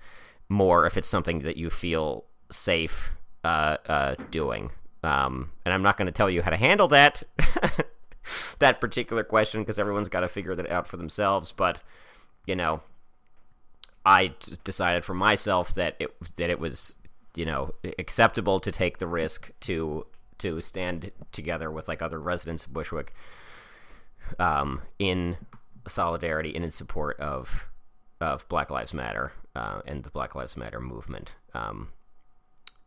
[0.49, 3.11] more if it's something that you feel safe
[3.43, 4.71] uh, uh, doing.
[5.03, 7.23] Um, and I'm not going to tell you how to handle that
[8.59, 11.51] that particular question because everyone's got to figure that out for themselves.
[11.51, 11.81] But
[12.45, 12.81] you know,
[14.05, 14.33] I
[14.63, 16.95] decided for myself that it that it was
[17.35, 20.05] you know acceptable to take the risk to
[20.39, 23.13] to stand together with like other residents of Bushwick
[24.39, 25.37] um, in
[25.87, 27.69] solidarity and in support of
[28.21, 31.35] of Black Lives Matter uh, and the Black Lives Matter movement.
[31.53, 31.89] Um,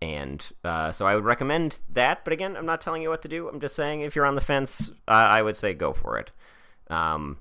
[0.03, 2.25] and uh, so I would recommend that.
[2.25, 3.49] But again, I'm not telling you what to do.
[3.49, 6.31] I'm just saying if you're on the fence, uh, I would say go for it.
[6.89, 7.39] Um,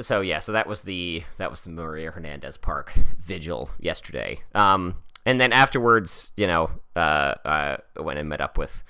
[0.00, 4.40] so yeah, so that was the that was the Maria Hernandez Park vigil yesterday.
[4.54, 8.82] Um, and then afterwards, you know, uh, uh, went and met up with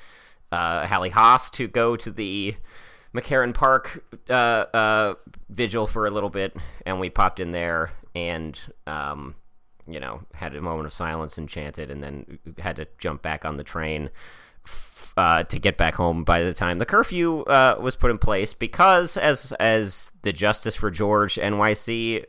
[0.51, 2.57] uh, Hallie Haas to go to the
[3.15, 5.15] McCarran Park uh, uh,
[5.49, 9.35] vigil for a little bit, and we popped in there and um,
[9.87, 13.45] you know had a moment of silence and chanted, and then had to jump back
[13.45, 14.11] on the train
[15.17, 18.53] uh, to get back home by the time the curfew uh, was put in place
[18.53, 22.25] because as as the Justice for George NYC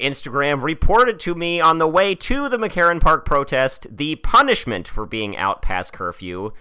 [0.00, 5.06] Instagram reported to me on the way to the McCarran Park protest, the punishment for
[5.06, 6.52] being out past curfew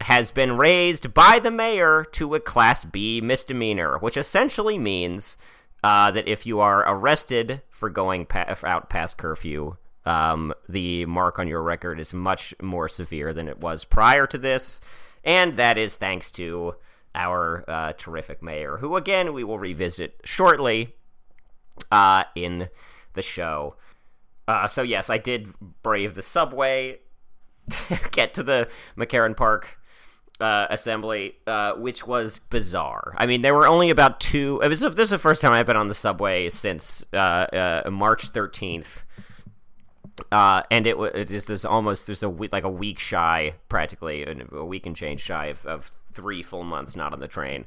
[0.00, 5.36] has been raised by the mayor to a Class B misdemeanor, which essentially means
[5.84, 11.38] uh, that if you are arrested for going pa- out past curfew, um, the mark
[11.38, 14.80] on your record is much more severe than it was prior to this,
[15.24, 16.74] and that is thanks to
[17.14, 20.94] our uh, terrific mayor, who again we will revisit shortly
[21.92, 22.70] uh, in
[23.12, 23.76] the show.
[24.48, 27.00] Uh, so yes, I did brave the subway
[27.70, 29.78] to get to the McCarran Park
[30.40, 33.14] uh, assembly, uh, which was bizarre.
[33.16, 34.60] I mean, there were only about two.
[34.62, 37.90] It was this is the first time I've been on the subway since uh, uh
[37.90, 39.04] March thirteenth.
[40.30, 44.64] Uh, and it was just almost there's a week like a week shy practically a
[44.64, 47.64] week and change shy of, of three full months not on the train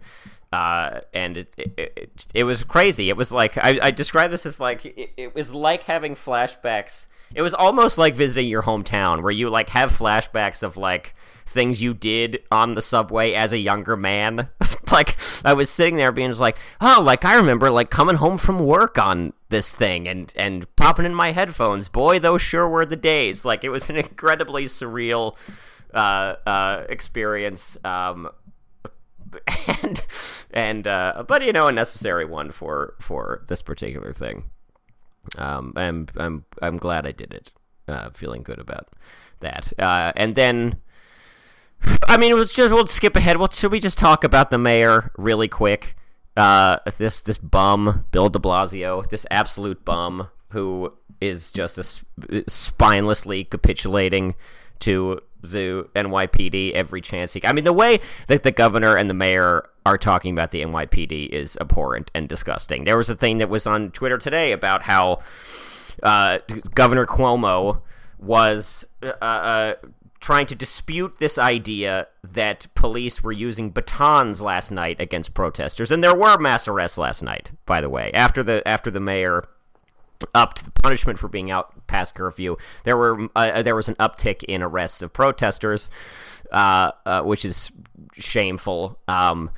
[0.53, 4.45] uh, and it, it, it, it was crazy it was like I, I describe this
[4.45, 9.23] as like it, it was like having flashbacks it was almost like visiting your hometown
[9.23, 11.13] where you like have flashbacks of like
[11.47, 14.49] things you did on the subway as a younger man.
[14.91, 18.37] like I was sitting there being just like, oh, like I remember like coming home
[18.37, 21.89] from work on this thing and and popping in my headphones.
[21.89, 23.45] Boy, those sure were the days.
[23.45, 25.35] Like it was an incredibly surreal
[25.93, 27.77] uh, uh, experience.
[27.83, 28.29] Um,
[29.81, 30.03] and
[30.51, 34.51] and uh, but you know a necessary one for for this particular thing.
[35.37, 37.51] Um, I'm I'm I'm glad I did it.
[37.87, 38.89] Uh, feeling good about
[39.39, 39.71] that.
[39.79, 40.81] Uh, and then
[42.07, 43.37] I mean, let's just we'll skip ahead.
[43.37, 45.95] Well, should we just talk about the mayor really quick?
[46.35, 53.49] Uh, this this bum, Bill De Blasio, this absolute bum who is just a spinelessly
[53.49, 54.35] capitulating
[54.79, 57.45] to the NYPD every chance he.
[57.45, 61.29] I mean, the way that the governor and the mayor are talking about the NYPD
[61.29, 62.83] is abhorrent and disgusting.
[62.83, 65.19] There was a thing that was on Twitter today about how
[66.03, 66.39] uh,
[66.73, 67.81] Governor Cuomo
[68.19, 69.73] was uh, uh,
[70.19, 76.03] trying to dispute this idea that police were using batons last night against protesters, and
[76.03, 77.51] there were mass arrests last night.
[77.65, 79.47] By the way, after the after the mayor
[80.33, 84.43] upped the punishment for being out past curfew, there were uh, there was an uptick
[84.43, 85.89] in arrests of protesters,
[86.51, 87.71] uh, uh, which is
[88.13, 88.99] shameful.
[89.07, 89.51] Um,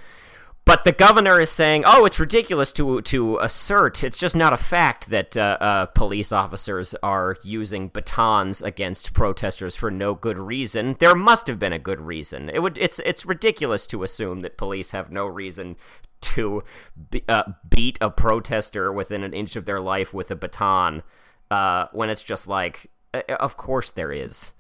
[0.70, 4.04] but the governor is saying, "Oh, it's ridiculous to to assert.
[4.04, 9.76] It's just not a fact that uh, uh, police officers are using batons against protesters
[9.76, 10.96] for no good reason.
[11.00, 12.52] There must have been a good reason.
[12.54, 12.78] It would.
[12.78, 15.76] It's it's ridiculous to assume that police have no reason
[16.22, 16.62] to
[17.10, 21.02] be, uh, beat a protester within an inch of their life with a baton
[21.50, 24.52] uh, when it's just like, uh, of course there is."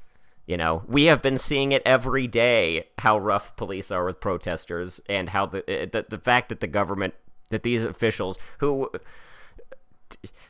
[0.49, 4.99] You know, we have been seeing it every day how rough police are with protesters
[5.07, 7.13] and how the uh, the, the fact that the government
[7.51, 8.89] that these officials who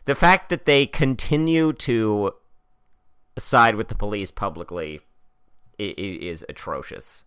[0.05, 2.31] the fact that they continue to
[3.37, 5.01] side with the police publicly
[5.77, 7.25] is atrocious.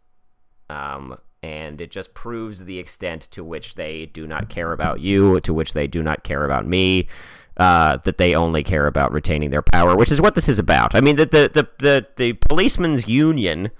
[0.70, 5.40] Um, and it just proves the extent to which they do not care about you,
[5.40, 7.08] to which they do not care about me,
[7.56, 10.94] uh, that they only care about retaining their power, which is what this is about.
[10.94, 13.70] I mean, the the the the, the policemen's union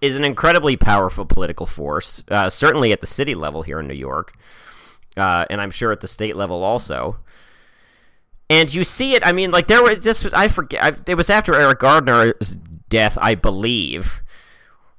[0.00, 3.94] is an incredibly powerful political force, uh, certainly at the city level here in New
[3.94, 4.34] York,
[5.16, 7.18] uh, and I'm sure at the state level also.
[8.50, 9.26] And you see it.
[9.26, 10.82] I mean, like there was this was I forget.
[10.82, 12.56] I, it was after Eric Gardner's
[12.88, 14.22] death, I believe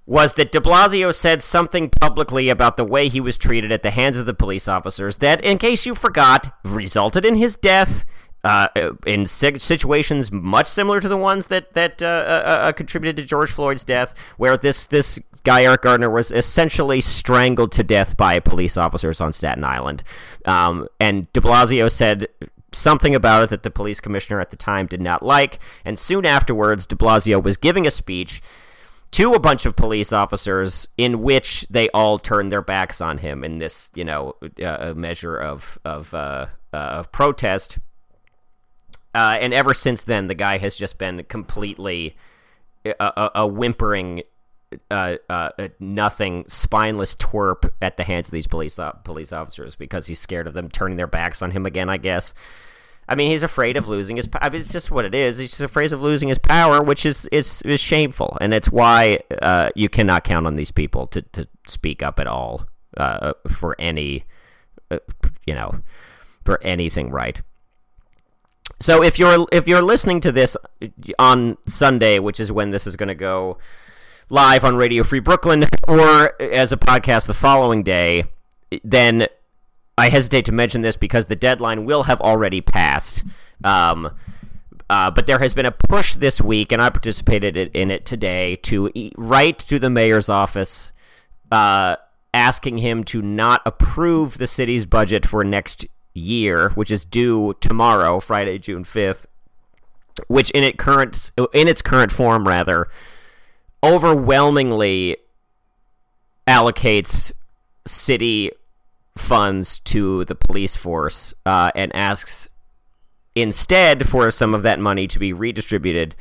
[0.09, 3.91] was that de Blasio said something publicly about the way he was treated at the
[3.91, 8.03] hands of the police officers that, in case you forgot, resulted in his death.
[8.41, 8.69] Uh,
[9.05, 13.51] in situations much similar to the ones that that uh, uh, uh, contributed to George
[13.51, 18.77] Floyd's death, where this this guy Eric Gardner was essentially strangled to death by police
[18.77, 20.05] officers on Staten Island,
[20.45, 22.29] um, and De Blasio said
[22.71, 26.25] something about it that the police commissioner at the time did not like, and soon
[26.25, 28.41] afterwards, De Blasio was giving a speech
[29.11, 33.43] to a bunch of police officers in which they all turn their backs on him
[33.43, 37.79] in this, you know, uh, measure of of uh, uh, of protest.
[39.15, 42.15] Uh, and ever since then, the guy has just been completely
[42.85, 44.21] a, a, a whimpering,
[44.91, 45.49] uh, uh,
[45.79, 50.53] nothing, spineless twerp at the hands of these police police officers because he's scared of
[50.53, 51.89] them turning their backs on him again.
[51.89, 52.33] I guess.
[53.09, 54.29] I mean, he's afraid of losing his.
[54.39, 55.39] I mean, it's just what it is.
[55.39, 59.71] He's afraid of losing his power, which is is, is shameful, and it's why uh,
[59.75, 64.25] you cannot count on these people to, to speak up at all uh, for any,
[64.91, 64.99] uh,
[65.47, 65.81] you know,
[66.45, 67.41] for anything right.
[68.79, 70.55] So if you're if you're listening to this
[71.17, 73.57] on Sunday, which is when this is going to go
[74.29, 78.25] live on Radio Free Brooklyn, or as a podcast the following day,
[78.83, 79.27] then
[79.99, 83.23] I hesitate to mention this because the deadline will have already passed.
[83.63, 84.11] Um,
[84.89, 88.55] uh, but there has been a push this week, and I participated in it today,
[88.63, 90.91] to write to the mayor's office
[91.51, 91.97] uh,
[92.33, 98.19] asking him to not approve the city's budget for next year, which is due tomorrow,
[98.19, 99.25] Friday, June 5th,
[100.27, 102.87] which in, it current, in its current form, rather,
[103.83, 105.17] overwhelmingly
[106.47, 107.31] allocates
[107.85, 108.51] city
[109.19, 112.49] funds to the police force uh, and asks
[113.35, 116.15] instead for some of that money to be redistributed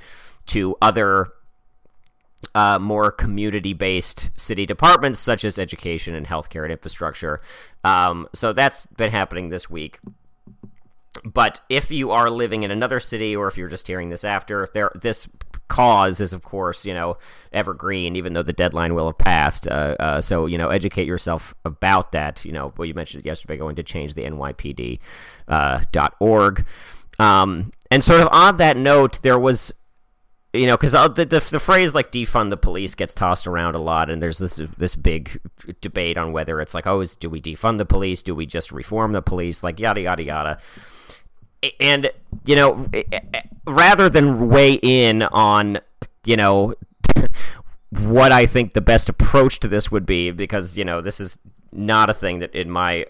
[0.46, 1.32] to other
[2.54, 7.40] uh, more community based city departments such as education and healthcare and infrastructure.
[7.84, 9.98] Um, so that's been happening this week.
[11.24, 14.68] But if you are living in another city, or if you're just hearing this after,
[14.72, 15.26] there this
[15.68, 17.16] cause is, of course, you know,
[17.52, 19.68] evergreen, even though the deadline will have passed.
[19.68, 22.44] Uh, uh, so, you know, educate yourself about that.
[22.44, 24.98] You know, well, you mentioned yesterday going to change the NYPD
[25.48, 25.82] uh,
[26.20, 26.66] .org.
[27.18, 29.72] Um, and sort of on that note, there was,
[30.52, 33.78] you know, because the, the, the phrase like defund the police gets tossed around a
[33.78, 35.40] lot, and there's this this big
[35.80, 38.22] debate on whether it's like, oh, is, do we defund the police?
[38.22, 39.62] Do we just reform the police?
[39.62, 40.58] Like yada yada yada
[41.80, 42.10] and
[42.44, 42.88] you know
[43.66, 45.78] rather than weigh in on
[46.24, 46.74] you know
[47.90, 51.38] what I think the best approach to this would be because you know this is
[51.72, 53.06] not a thing that in my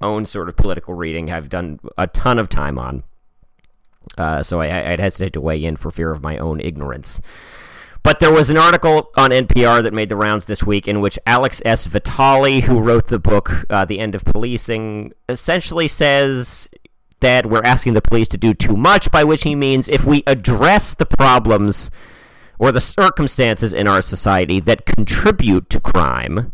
[0.00, 3.04] own sort of political reading I've done a ton of time on
[4.18, 7.20] uh, so I, I'd hesitate to weigh in for fear of my own ignorance
[8.02, 11.18] but there was an article on NPR that made the rounds this week in which
[11.26, 11.84] Alex S.
[11.84, 16.70] Vitale, who wrote the book uh, The End of Policing, essentially says
[17.20, 20.22] that we're asking the police to do too much, by which he means if we
[20.26, 21.90] address the problems
[22.58, 26.52] or the circumstances in our society that contribute to crime,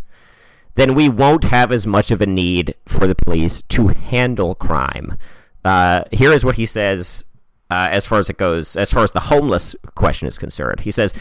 [0.74, 5.18] then we won't have as much of a need for the police to handle crime.
[5.64, 7.24] Uh, here is what he says
[7.70, 10.80] uh, as far as it goes, as far as the homeless question is concerned.
[10.80, 11.12] He says,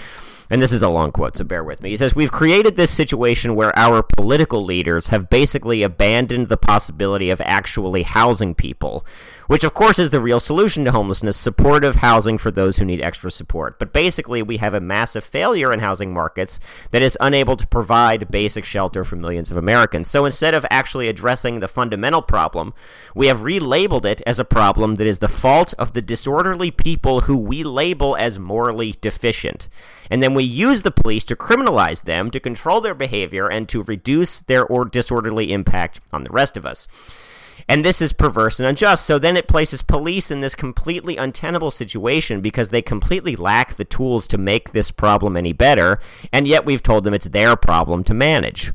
[0.49, 1.89] and this is a long quote, so bear with me.
[1.89, 7.29] He says, We've created this situation where our political leaders have basically abandoned the possibility
[7.29, 9.05] of actually housing people,
[9.47, 13.01] which of course is the real solution to homelessness supportive housing for those who need
[13.01, 13.79] extra support.
[13.79, 16.59] But basically, we have a massive failure in housing markets
[16.91, 20.09] that is unable to provide basic shelter for millions of Americans.
[20.09, 22.73] So instead of actually addressing the fundamental problem,
[23.13, 27.21] we have relabeled it as a problem that is the fault of the disorderly people
[27.21, 29.67] who we label as morally deficient
[30.09, 33.83] and then we use the police to criminalize them, to control their behavior, and to
[33.83, 36.87] reduce their or disorderly impact on the rest of us.
[37.67, 39.05] And this is perverse and unjust.
[39.05, 43.85] So then it places police in this completely untenable situation because they completely lack the
[43.85, 45.99] tools to make this problem any better,
[46.31, 48.71] and yet we've told them it's their problem to manage.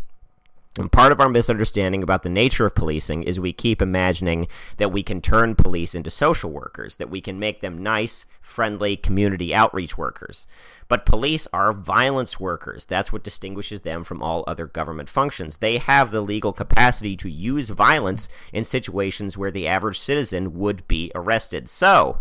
[0.78, 4.46] And part of our misunderstanding about the nature of policing is we keep imagining
[4.76, 8.96] that we can turn police into social workers, that we can make them nice, friendly
[8.96, 10.46] community outreach workers.
[10.86, 12.84] But police are violence workers.
[12.84, 15.58] That's what distinguishes them from all other government functions.
[15.58, 20.86] They have the legal capacity to use violence in situations where the average citizen would
[20.86, 21.68] be arrested.
[21.68, 22.20] So,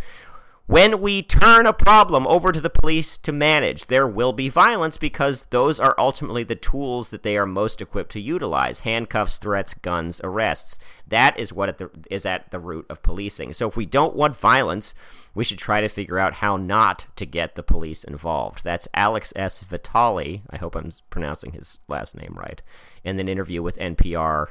[0.69, 4.99] when we turn a problem over to the police to manage, there will be violence
[4.99, 9.73] because those are ultimately the tools that they are most equipped to utilize handcuffs, threats,
[9.73, 10.77] guns, arrests.
[11.07, 13.53] That is what is at the root of policing.
[13.53, 14.93] So if we don't want violence,
[15.33, 18.63] we should try to figure out how not to get the police involved.
[18.63, 19.61] That's Alex S.
[19.61, 20.43] Vitale.
[20.51, 22.61] I hope I'm pronouncing his last name right.
[23.03, 24.49] In an interview with NPR,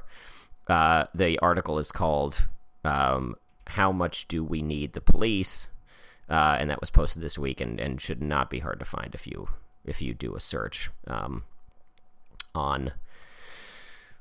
[0.66, 2.48] uh, the article is called
[2.84, 3.36] um,
[3.68, 5.68] How Much Do We Need the Police?
[6.30, 9.14] Uh, and that was posted this week and, and should not be hard to find
[9.14, 9.48] if you
[9.84, 11.44] if you do a search um,
[12.54, 12.92] on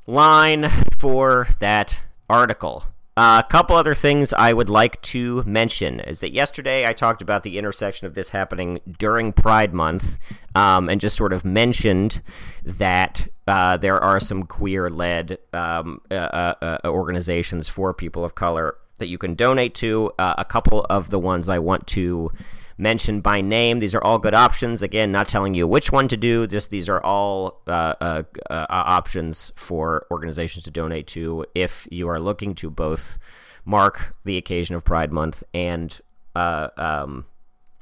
[0.06, 2.86] line for that article.
[3.18, 7.24] Uh, a couple other things I would like to mention is that yesterday I talked
[7.24, 10.20] about the intersection of this happening during Pride Month
[10.54, 12.22] um, and just sort of mentioned
[12.64, 18.36] that uh, there are some queer led um, uh, uh, uh, organizations for people of
[18.36, 20.12] color that you can donate to.
[20.18, 22.32] Uh, a couple of the ones I want to
[22.78, 23.80] mention by name.
[23.80, 24.84] These are all good options.
[24.84, 26.48] Again, not telling you which one to do.
[26.48, 32.08] Just these are all uh, uh, uh, options for organizations to donate to if you
[32.08, 33.18] are looking to both
[33.66, 36.00] mark the occasion of Pride Month and
[36.36, 37.26] uh, um,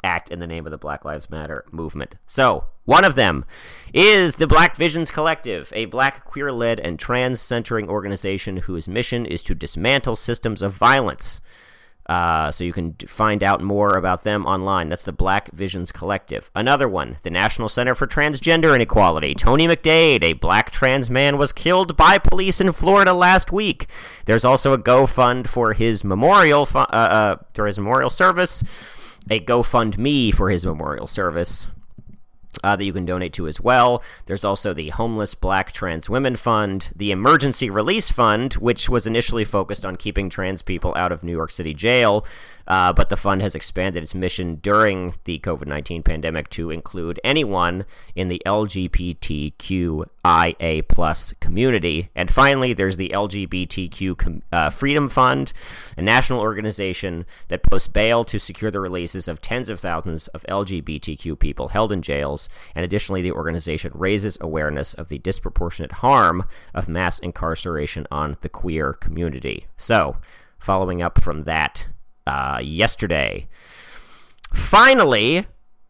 [0.06, 2.16] act in the name of the Black Lives Matter movement.
[2.26, 3.43] So, one of them
[3.93, 9.26] is the Black Visions Collective, a black, queer led, and trans centering organization whose mission
[9.26, 11.41] is to dismantle systems of violence.
[12.08, 14.89] Uh, so you can find out more about them online.
[14.89, 16.51] That's the Black Visions Collective.
[16.53, 19.34] Another one, the National Center for Transgender Inequality.
[19.34, 23.88] Tony McDade, a black trans man, was killed by police in Florida last week.
[24.26, 28.64] There's also a GoFund for his memorial uh, uh, for his memorial service
[29.30, 31.68] a GoFundMe for his memorial service
[32.64, 34.02] uh, that you can donate to as well.
[34.26, 39.44] There's also the Homeless Black Trans Women Fund, the Emergency Release Fund, which was initially
[39.44, 42.26] focused on keeping trans people out of New York City jail,
[42.68, 47.20] uh, but the fund has expanded its mission during the COVID 19 pandemic to include
[47.24, 47.86] anyone
[48.16, 50.07] in the LGBTQIA
[50.88, 52.09] plus community.
[52.16, 55.53] And finally, there's the LGBTQ Com- uh, Freedom Fund,
[55.97, 60.43] a national organization that posts bail to secure the releases of tens of thousands of
[60.49, 62.49] LGBTQ people held in jails.
[62.74, 68.49] And additionally, the organization raises awareness of the disproportionate harm of mass incarceration on the
[68.49, 69.68] queer community.
[69.78, 70.18] So,
[70.57, 71.88] following up from that,
[72.28, 73.48] uh, yesterday.
[74.54, 75.46] Finally,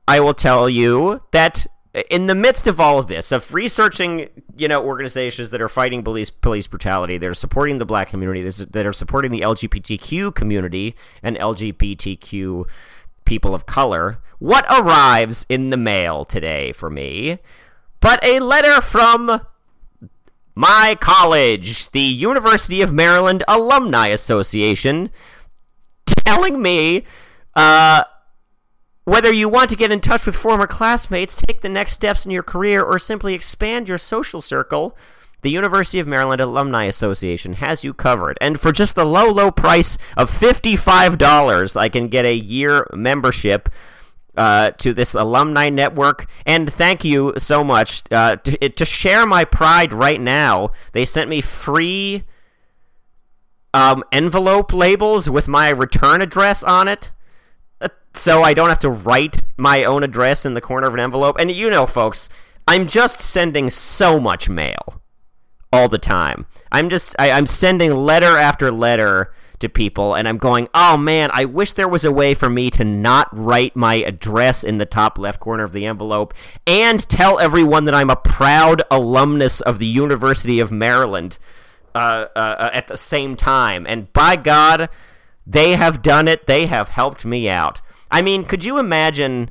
[0.08, 1.66] I will tell you that
[2.10, 6.04] in the midst of all of this, of researching, you know, organizations that are fighting
[6.04, 10.96] police police brutality, that are supporting the black community, that are supporting the LGBTQ community
[11.24, 12.66] and LGBTQ
[13.24, 17.40] people of color, what arrives in the mail today for me?
[18.02, 19.42] But a letter from
[20.54, 25.10] my college, the University of Maryland Alumni Association,
[26.26, 27.04] telling me
[27.56, 28.04] uh,
[29.06, 32.32] whether you want to get in touch with former classmates, take the next steps in
[32.32, 34.98] your career, or simply expand your social circle,
[35.42, 38.36] the University of Maryland Alumni Association has you covered.
[38.42, 43.70] And for just the low, low price of $55, I can get a year membership.
[44.38, 49.46] Uh, to this alumni network, and thank you so much uh, to, to share my
[49.46, 50.72] pride right now.
[50.92, 52.26] They sent me free
[53.76, 57.12] um, envelope labels with my return address on it.
[57.82, 61.02] Uh, so I don't have to write my own address in the corner of an
[61.02, 61.36] envelope.
[61.38, 62.30] And you know, folks,
[62.70, 65.02] I'm just sending so much mail
[65.74, 66.46] all the time.
[66.72, 71.30] I'm just I, I'm sending letter after letter to people and I'm going, "Oh man,
[71.34, 74.86] I wish there was a way for me to not write my address in the
[74.86, 76.34] top left corner of the envelope
[76.66, 81.40] and tell everyone that I'm a proud alumnus of the University of Maryland."
[81.96, 83.86] Uh, uh, uh, at the same time.
[83.88, 84.90] And by God,
[85.48, 86.46] they have done it.
[86.46, 87.80] They have helped me out.
[88.12, 89.50] I mean, could you imagine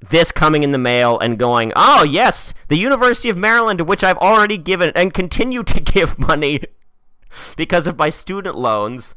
[0.00, 4.02] this coming in the mail and going, oh, yes, the University of Maryland, to which
[4.02, 6.64] I've already given and continue to give money
[7.56, 9.14] because of my student loans,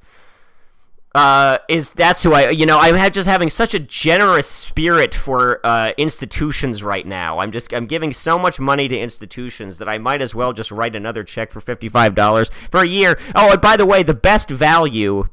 [1.15, 5.59] uh, is that's who I you know I'm just having such a generous spirit for
[5.65, 7.39] uh, institutions right now.
[7.39, 10.71] I'm just I'm giving so much money to institutions that I might as well just
[10.71, 13.19] write another check for fifty five dollars for a year.
[13.35, 15.25] Oh, and by the way, the best value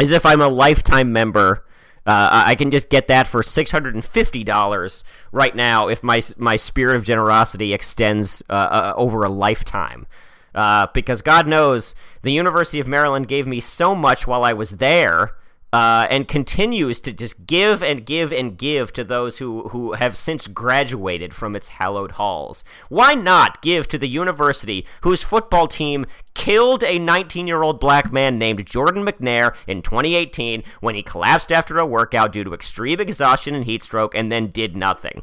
[0.00, 1.64] is if I'm a lifetime member.
[2.06, 6.02] Uh, I can just get that for six hundred and fifty dollars right now if
[6.02, 10.06] my my spirit of generosity extends uh, uh, over a lifetime.
[10.54, 14.72] Uh, because God knows the University of Maryland gave me so much while I was
[14.72, 15.36] there
[15.72, 20.16] uh, and continues to just give and give and give to those who, who have
[20.16, 22.64] since graduated from its hallowed halls.
[22.88, 28.12] Why not give to the university whose football team killed a 19 year old black
[28.12, 33.00] man named Jordan McNair in 2018 when he collapsed after a workout due to extreme
[33.00, 35.22] exhaustion and heat stroke and then did nothing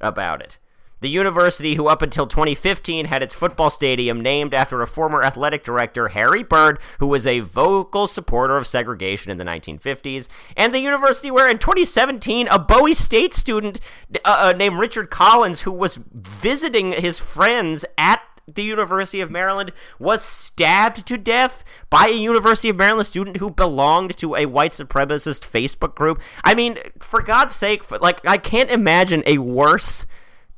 [0.00, 0.58] about it?
[1.00, 5.62] The university, who up until 2015 had its football stadium named after a former athletic
[5.62, 10.26] director, Harry Byrd, who was a vocal supporter of segregation in the 1950s,
[10.56, 13.78] and the university where in 2017 a Bowie State student
[14.24, 18.22] uh, uh, named Richard Collins, who was visiting his friends at
[18.52, 23.50] the University of Maryland was stabbed to death by a University of Maryland student who
[23.50, 26.20] belonged to a white supremacist Facebook group.
[26.44, 30.06] I mean, for God's sake, like I can't imagine a worse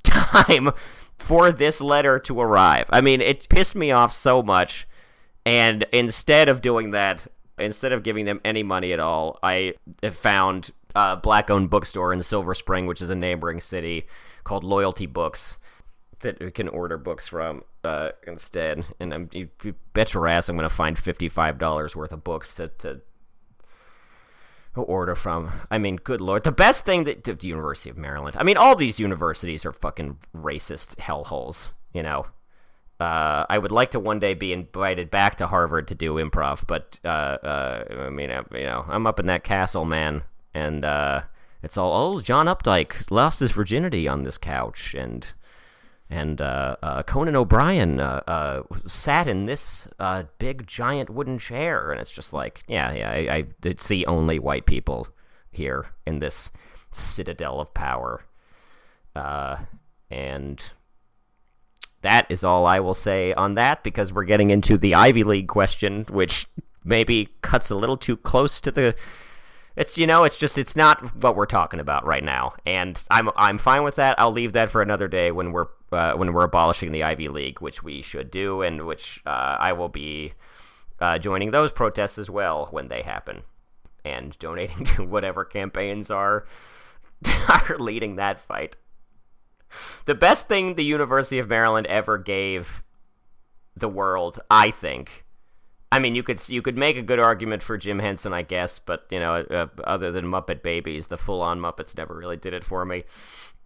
[0.08, 0.70] time
[1.18, 2.86] for this letter to arrive.
[2.90, 4.86] I mean, it pissed me off so much.
[5.44, 7.26] And instead of doing that,
[7.58, 12.12] instead of giving them any money at all, I have found a black owned bookstore
[12.12, 14.06] in Silver Spring, which is a neighboring city,
[14.44, 15.58] called Loyalty Books
[16.20, 18.84] that we can order books from uh, instead.
[18.98, 22.54] And I'm, you, you bet your ass I'm going to find $55 worth of books
[22.54, 23.00] to, to
[24.82, 25.50] order from.
[25.70, 28.36] I mean, good lord, the best thing that the University of Maryland.
[28.38, 31.72] I mean, all these universities are fucking racist hellholes.
[31.92, 32.26] You know,
[33.00, 36.66] uh, I would like to one day be invited back to Harvard to do improv,
[36.66, 40.22] but uh, uh, I mean, I, you know, I'm up in that castle, man,
[40.52, 41.22] and uh,
[41.62, 45.32] it's all oh, John Updike lost his virginity on this couch, and
[46.10, 51.92] and uh, uh, Conan O'Brien uh, uh sat in this uh, big giant wooden chair,
[51.92, 55.08] and it's just like, yeah, yeah, I, I, did see only white people
[55.50, 56.50] here in this
[56.92, 58.24] citadel of power,
[60.10, 60.62] and
[62.00, 65.48] that is all I will say on that because we're getting into the Ivy League
[65.48, 66.46] question, which
[66.84, 68.94] maybe cuts a little too close to the
[69.76, 72.54] it's you know it's just it's not what we're talking about right now.
[72.66, 74.18] And i'm i'm fine with that.
[74.18, 77.60] I'll leave that for another day when we're uh, when we're abolishing the ivy league
[77.60, 80.32] which we should do and which uh, i will be
[81.00, 83.42] uh, joining those protests as well when they happen.
[84.04, 86.44] And donating to whatever campaigns are
[87.48, 88.76] are leading that fight.
[90.06, 92.82] The best thing the university of maryland ever gave
[93.76, 95.24] the world i think.
[95.90, 98.78] I mean, you could you could make a good argument for Jim Henson, I guess,
[98.78, 102.62] but you know, uh, other than Muppet Babies, the full-on Muppets never really did it
[102.62, 103.04] for me.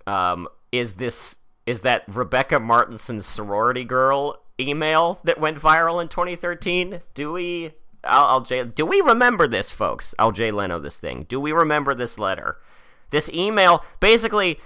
[0.07, 7.01] Um, is this is that Rebecca Martinson's sorority girl email that went viral in 2013?
[7.15, 7.73] Do we?
[8.05, 10.15] I'll, I'll do we remember this, folks?
[10.19, 11.27] I'll Jay Leno this thing.
[11.29, 12.59] Do we remember this letter?
[13.11, 14.59] This email, basically,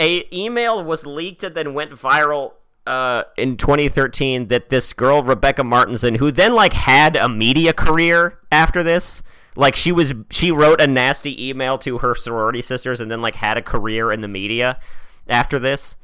[0.00, 2.52] a email was leaked and then went viral
[2.86, 8.38] uh, in 2013 that this girl Rebecca Martinson, who then like had a media career
[8.50, 9.22] after this,
[9.56, 13.34] like she was she wrote a nasty email to her sorority sisters and then like
[13.34, 14.78] had a career in the media
[15.28, 15.96] after this.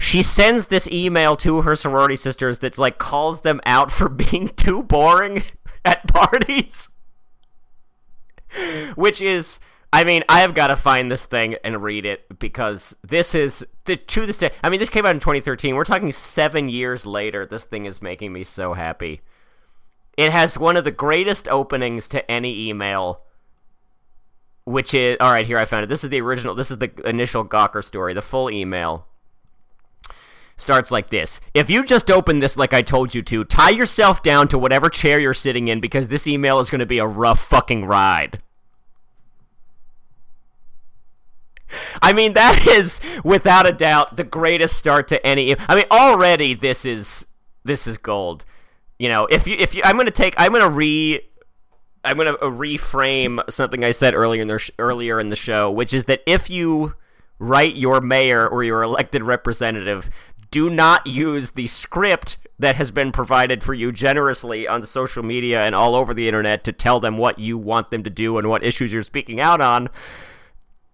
[0.00, 4.48] She sends this email to her sorority sisters that's like calls them out for being
[4.48, 5.42] too boring
[5.84, 6.88] at parties,
[8.94, 9.60] which is
[9.92, 13.66] I mean, I have got to find this thing and read it because this is
[13.84, 14.52] the to this day.
[14.64, 15.76] I mean, this came out in 2013.
[15.76, 17.44] We're talking seven years later.
[17.44, 19.20] This thing is making me so happy.
[20.16, 23.20] It has one of the greatest openings to any email,
[24.64, 25.46] which is all right.
[25.46, 25.88] Here I found it.
[25.88, 26.54] This is the original.
[26.54, 28.14] This is the initial Gawker story.
[28.14, 29.06] The full email
[30.60, 31.40] starts like this.
[31.54, 34.88] If you just open this like I told you to, tie yourself down to whatever
[34.88, 38.40] chair you're sitting in because this email is going to be a rough fucking ride.
[42.02, 45.56] I mean, that is without a doubt the greatest start to any.
[45.68, 47.26] I mean, already this is
[47.64, 48.44] this is gold.
[48.98, 51.20] You know, if you if you, I'm gonna take, I'm gonna re,
[52.04, 55.94] I'm gonna reframe something I said earlier in the sh- earlier in the show, which
[55.94, 56.94] is that if you
[57.38, 60.10] write your mayor or your elected representative,
[60.50, 65.62] do not use the script that has been provided for you generously on social media
[65.62, 68.48] and all over the internet to tell them what you want them to do and
[68.48, 69.88] what issues you're speaking out on.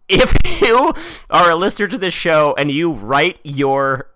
[0.09, 0.95] If you
[1.31, 4.11] are a listener to this show and you write your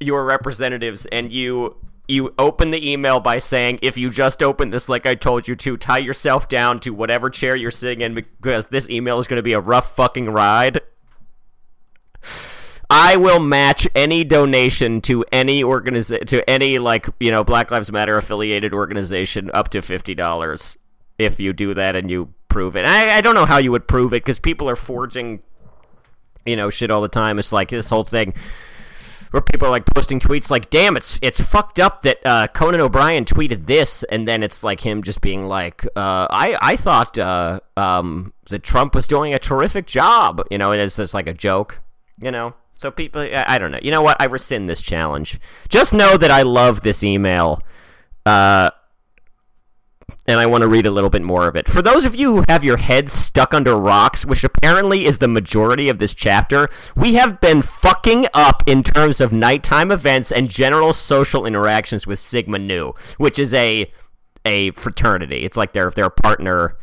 [0.00, 1.76] your representatives and you
[2.06, 5.54] you open the email by saying if you just open this like I told you
[5.54, 9.38] to tie yourself down to whatever chair you're sitting in because this email is going
[9.38, 10.80] to be a rough fucking ride
[12.96, 17.90] I will match any donation to any organiza- to any like, you know, Black Lives
[17.90, 20.76] Matter affiliated organization up to $50
[21.18, 22.86] if you do that and you prove it.
[22.86, 25.42] I, I don't know how you would prove it because people are forging,
[26.46, 27.40] you know, shit all the time.
[27.40, 28.32] It's like this whole thing.
[29.32, 32.80] where people are like posting tweets like, "Damn, it's it's fucked up that uh, Conan
[32.80, 37.18] O'Brien tweeted this," and then it's like him just being like, uh, "I I thought
[37.18, 41.26] uh, um, that Trump was doing a terrific job," you know, and it's just like
[41.26, 41.80] a joke,
[42.20, 42.54] you know.
[42.76, 43.80] So people, I, I don't know.
[43.82, 44.20] You know what?
[44.20, 45.38] I rescind this challenge.
[45.68, 47.62] Just know that I love this email.
[48.26, 48.70] Uh,
[50.26, 51.68] and I want to read a little bit more of it.
[51.68, 55.28] For those of you who have your heads stuck under rocks, which apparently is the
[55.28, 60.48] majority of this chapter, we have been fucking up in terms of nighttime events and
[60.48, 63.90] general social interactions with Sigma Nu, which is a
[64.46, 65.44] a fraternity.
[65.44, 66.76] It's like their their partner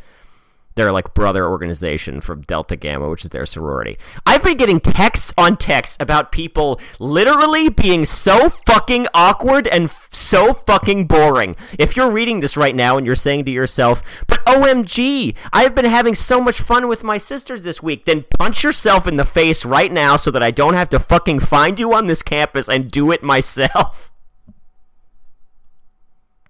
[0.74, 3.98] their like brother organization from Delta Gamma, which is their sorority.
[4.26, 10.08] I've been getting texts on texts about people literally being so fucking awkward and f-
[10.12, 11.56] so fucking boring.
[11.78, 15.84] If you're reading this right now and you're saying to yourself, "But OMG, I've been
[15.84, 19.64] having so much fun with my sisters this week," then punch yourself in the face
[19.64, 22.90] right now so that I don't have to fucking find you on this campus and
[22.90, 24.11] do it myself.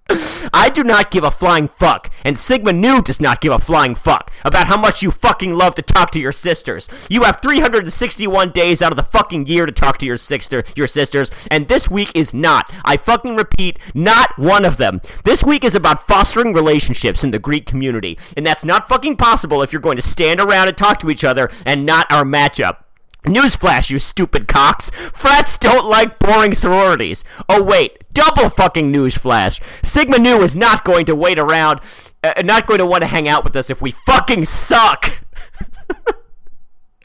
[0.09, 3.95] I do not give a flying fuck, and Sigma Nu does not give a flying
[3.95, 6.89] fuck about how much you fucking love to talk to your sisters.
[7.09, 10.87] You have 361 days out of the fucking year to talk to your sister, your
[10.87, 12.69] sisters, and this week is not.
[12.83, 15.01] I fucking repeat, not one of them.
[15.23, 19.61] This week is about fostering relationships in the Greek community, and that's not fucking possible
[19.61, 22.82] if you're going to stand around and talk to each other and not our matchup.
[23.23, 24.89] Newsflash, you stupid cocks!
[25.13, 27.23] Frats don't like boring sororities.
[27.47, 29.61] Oh wait, double fucking newsflash!
[29.83, 31.79] Sigma Nu is not going to wait around,
[32.23, 35.21] uh, not going to want to hang out with us if we fucking suck!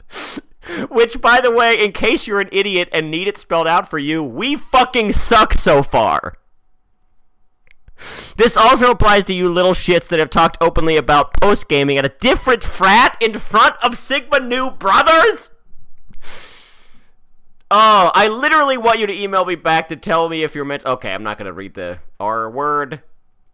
[0.89, 3.97] Which, by the way, in case you're an idiot and need it spelled out for
[3.97, 6.35] you, we fucking suck so far.
[8.37, 12.05] This also applies to you little shits that have talked openly about post gaming at
[12.05, 15.49] a different frat in front of Sigma Nu brothers?
[17.71, 20.85] Oh, I literally want you to email me back to tell me if you're meant.
[20.85, 23.01] Okay, I'm not gonna read the R word.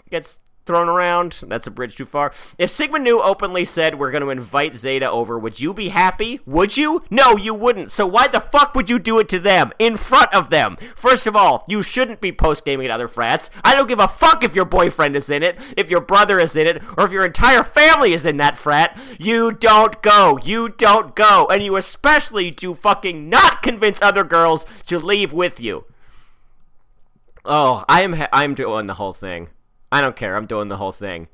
[0.09, 1.43] Gets thrown around.
[1.47, 2.33] That's a bridge too far.
[2.57, 6.39] If Sigma Nu openly said we're going to invite Zeta over, would you be happy?
[6.45, 7.03] Would you?
[7.09, 7.91] No, you wouldn't.
[7.91, 10.77] So why the fuck would you do it to them in front of them?
[10.95, 13.49] First of all, you shouldn't be post gaming at other frats.
[13.63, 16.55] I don't give a fuck if your boyfriend is in it, if your brother is
[16.55, 18.97] in it, or if your entire family is in that frat.
[19.19, 20.39] You don't go.
[20.43, 21.47] You don't go.
[21.51, 25.85] And you especially do fucking not convince other girls to leave with you.
[27.47, 29.49] Oh, I'm I'm doing the whole thing.
[29.95, 30.35] I don't care.
[30.35, 31.29] I'm doing the whole thing.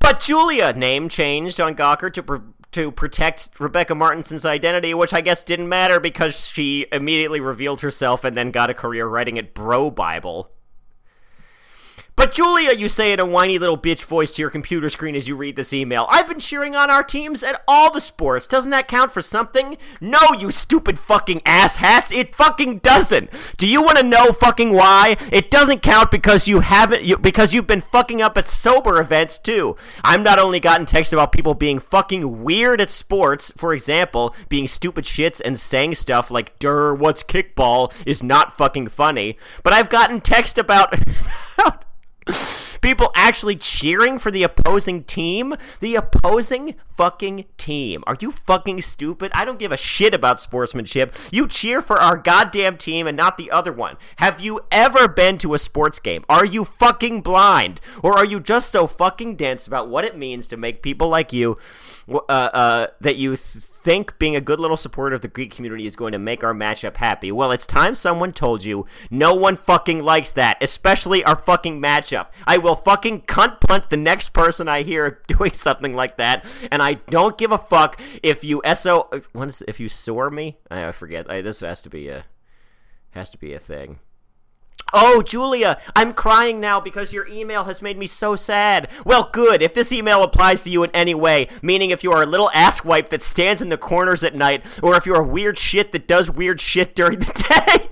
[0.00, 2.36] But Julia name changed on Gawker to pr-
[2.72, 8.24] to protect Rebecca Martinson's identity, which I guess didn't matter because she immediately revealed herself
[8.24, 10.48] and then got a career writing at BroBible.
[12.28, 15.26] But Julia, you say in a whiny little bitch voice to your computer screen as
[15.26, 18.46] you read this email, I've been cheering on our teams at all the sports.
[18.46, 19.78] Doesn't that count for something?
[19.98, 22.14] No, you stupid fucking asshats.
[22.14, 23.30] It fucking doesn't.
[23.56, 25.16] Do you want to know fucking why?
[25.32, 29.38] It doesn't count because you haven't, you, because you've been fucking up at sober events
[29.38, 29.74] too.
[30.04, 34.68] I'm not only gotten texts about people being fucking weird at sports, for example, being
[34.68, 39.88] stupid shits and saying stuff like, "Durr, what's kickball?" is not fucking funny, but I've
[39.88, 40.94] gotten text about.
[42.80, 45.56] People actually cheering for the opposing team?
[45.80, 48.04] The opposing fucking team.
[48.06, 49.32] Are you fucking stupid?
[49.34, 51.14] I don't give a shit about sportsmanship.
[51.30, 53.96] You cheer for our goddamn team and not the other one.
[54.16, 56.24] Have you ever been to a sports game?
[56.28, 57.80] Are you fucking blind?
[58.02, 61.32] Or are you just so fucking dense about what it means to make people like
[61.32, 61.58] you
[62.08, 63.36] uh, uh, that you
[63.82, 66.54] think being a good little supporter of the Greek community is going to make our
[66.54, 67.30] matchup happy.
[67.30, 72.28] Well, it's time someone told you no one fucking likes that, especially our fucking matchup.
[72.46, 76.82] I will fucking cunt punt the next person I hear doing something like that, and
[76.82, 80.58] I don't give a fuck if you so what is if you sore me.
[80.70, 81.30] I forget.
[81.30, 82.24] I, this has to be a
[83.10, 83.98] has to be a thing.
[84.94, 88.88] Oh, Julia, I'm crying now because your email has made me so sad.
[89.04, 89.60] Well, good.
[89.60, 92.50] If this email applies to you in any way, meaning if you are a little
[92.54, 96.08] asswipe that stands in the corners at night, or if you're a weird shit that
[96.08, 97.78] does weird shit during the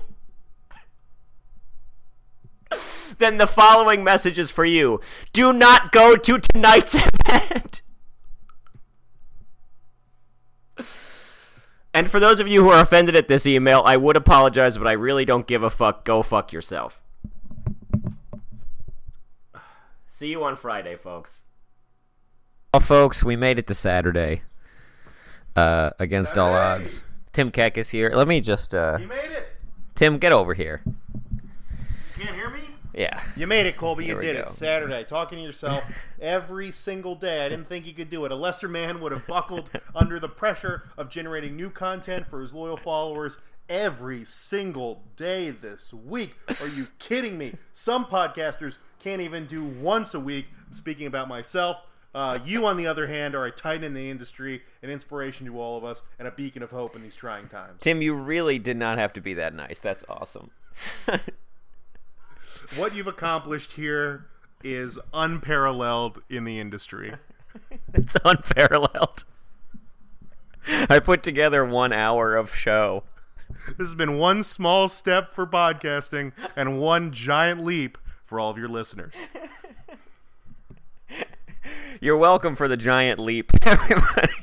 [2.69, 2.79] day,
[3.19, 4.99] then the following message is for you.
[5.33, 6.95] Do not go to tonight's
[7.27, 7.81] event.
[11.97, 14.85] And for those of you who are offended at this email, I would apologize, but
[14.85, 16.05] I really don't give a fuck.
[16.05, 17.01] Go fuck yourself.
[20.07, 21.45] See you on Friday, folks.
[22.71, 24.43] Well, folks, we made it to Saturday.
[25.55, 26.41] Uh, against Saturday.
[26.41, 27.03] all odds.
[27.33, 28.11] Tim Keck is here.
[28.13, 28.75] Let me just.
[28.75, 29.47] Uh, you made it.
[29.95, 30.83] Tim, get over here.
[30.85, 32.59] You Can't hear me.
[32.97, 33.21] Yeah.
[33.35, 34.05] You made it, Colby.
[34.05, 34.43] you did go.
[34.43, 34.51] it.
[34.51, 35.03] Saturday.
[35.03, 35.83] Talking to yourself
[36.19, 37.45] every single day.
[37.45, 38.31] I didn't think you could do it.
[38.31, 42.53] A lesser man would have buckled under the pressure of generating new content for his
[42.53, 43.37] loyal followers
[43.69, 46.37] every single day this week.
[46.59, 47.53] Are you kidding me?
[47.71, 50.47] Some podcasters can't even do once a week.
[50.65, 51.77] I'm speaking about myself.
[52.15, 55.61] Uh, you, on the other hand, are a titan in the industry, an inspiration to
[55.61, 57.79] all of us, and a beacon of hope in these trying times.
[57.79, 59.79] Tim, you really did not have to be that nice.
[59.79, 60.49] That's awesome.
[62.77, 64.27] What you've accomplished here
[64.63, 67.13] is unparalleled in the industry.
[67.93, 69.23] it's unparalleled.
[70.89, 73.03] I put together one hour of show.
[73.67, 78.57] This has been one small step for podcasting and one giant leap for all of
[78.57, 79.15] your listeners.
[82.01, 84.33] You're welcome for the giant leap, everybody.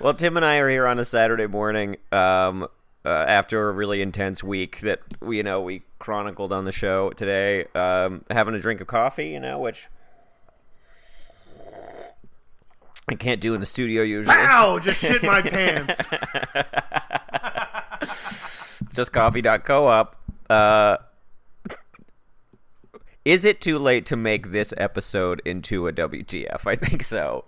[0.00, 2.66] well, Tim and I are here on a Saturday morning um,
[3.04, 7.10] uh, after a really intense week that we, you know, we chronicled on the show
[7.10, 7.66] today.
[7.74, 9.88] Um, having a drink of coffee, you know, which
[13.08, 14.36] I can't do in the studio usually.
[14.36, 14.78] Wow!
[14.82, 16.00] Just shit my pants.
[18.94, 20.16] Just coffee.coop.
[20.48, 20.96] Uh,
[23.24, 26.66] is it too late to make this episode into a WTF?
[26.66, 27.44] I think so.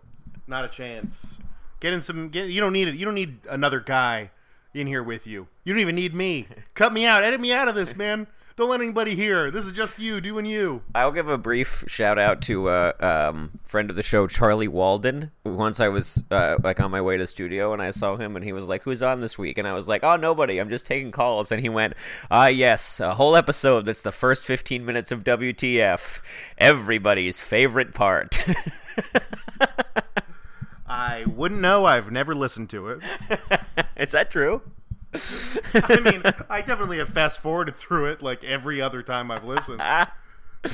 [0.46, 1.38] Not a chance.
[1.80, 2.28] Get in some.
[2.28, 2.96] Get, you don't need it.
[2.96, 4.30] You don't need another guy
[4.76, 5.48] in here with you.
[5.64, 6.46] You don't even need me.
[6.74, 7.24] Cut me out.
[7.24, 8.26] Edit me out of this, man.
[8.56, 9.50] Don't let anybody hear.
[9.50, 10.82] This is just you doing you.
[10.94, 14.66] I'll give a brief shout out to a uh, um, friend of the show, Charlie
[14.66, 15.30] Walden.
[15.44, 18.34] Once I was uh, like on my way to the studio and I saw him,
[18.34, 20.58] and he was like, "Who's on this week?" And I was like, "Oh, nobody.
[20.58, 21.92] I'm just taking calls." And he went,
[22.30, 26.20] "Ah, yes, a whole episode that's the first 15 minutes of WTF,
[26.56, 28.38] everybody's favorite part."
[30.96, 31.84] I wouldn't know.
[31.84, 33.00] I've never listened to it.
[33.98, 34.62] Is that true?
[35.74, 39.82] I mean, I definitely have fast forwarded through it like every other time I've listened.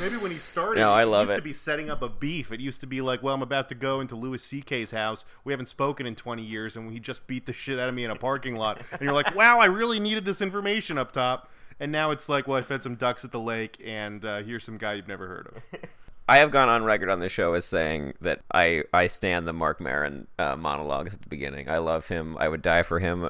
[0.01, 1.37] Maybe when he started, no, I love it used it.
[1.37, 2.53] to be setting up a beef.
[2.53, 5.25] It used to be like, well, I'm about to go into Louis C.K.'s house.
[5.45, 8.05] We haven't spoken in 20 years, and he just beat the shit out of me
[8.05, 8.81] in a parking lot.
[8.93, 11.51] And you're like, wow, I really needed this information up top.
[11.81, 14.63] And now it's like, well, I fed some ducks at the lake, and uh, here's
[14.63, 15.81] some guy you've never heard of.
[16.29, 19.53] I have gone on record on the show as saying that I I stand the
[19.53, 21.69] Marc Maron uh, monologues at the beginning.
[21.69, 22.37] I love him.
[22.39, 23.29] I would die for him.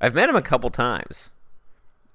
[0.00, 1.32] I've met him a couple times.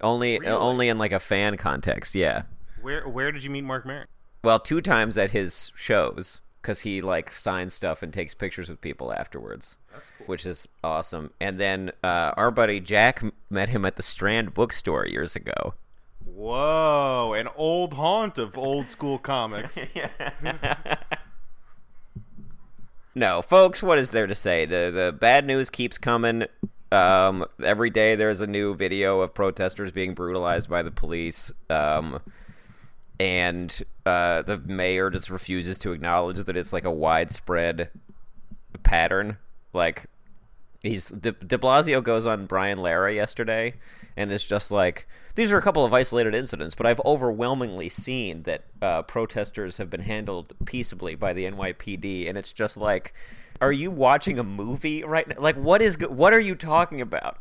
[0.01, 0.51] Only really?
[0.51, 2.43] only in like a fan context, yeah.
[2.81, 4.07] Where where did you meet Marc Maron?
[4.43, 8.81] Well, two times at his shows cuz he like signs stuff and takes pictures with
[8.81, 9.77] people afterwards.
[10.17, 10.27] Cool.
[10.27, 11.31] Which is awesome.
[11.39, 15.73] And then uh, our buddy Jack met him at the Strand bookstore years ago.
[16.25, 19.77] Whoa, an old haunt of old school comics.
[23.15, 24.65] no, folks, what is there to say?
[24.65, 26.45] The the bad news keeps coming.
[26.91, 31.51] Um, every day there's a new video of protesters being brutalized by the police.
[31.69, 32.19] Um,
[33.21, 37.89] and uh, the mayor just refuses to acknowledge that it's like a widespread
[38.81, 39.37] pattern.
[39.73, 40.07] Like
[40.81, 43.75] he's De, De Blasio goes on Brian Lehrer yesterday,
[44.15, 48.43] and it's just like these are a couple of isolated incidents, but I've overwhelmingly seen
[48.43, 53.13] that uh, protesters have been handled peaceably by the NYPD, and it's just like
[53.61, 55.35] are you watching a movie right now?
[55.37, 57.37] Like, what is what are you talking about?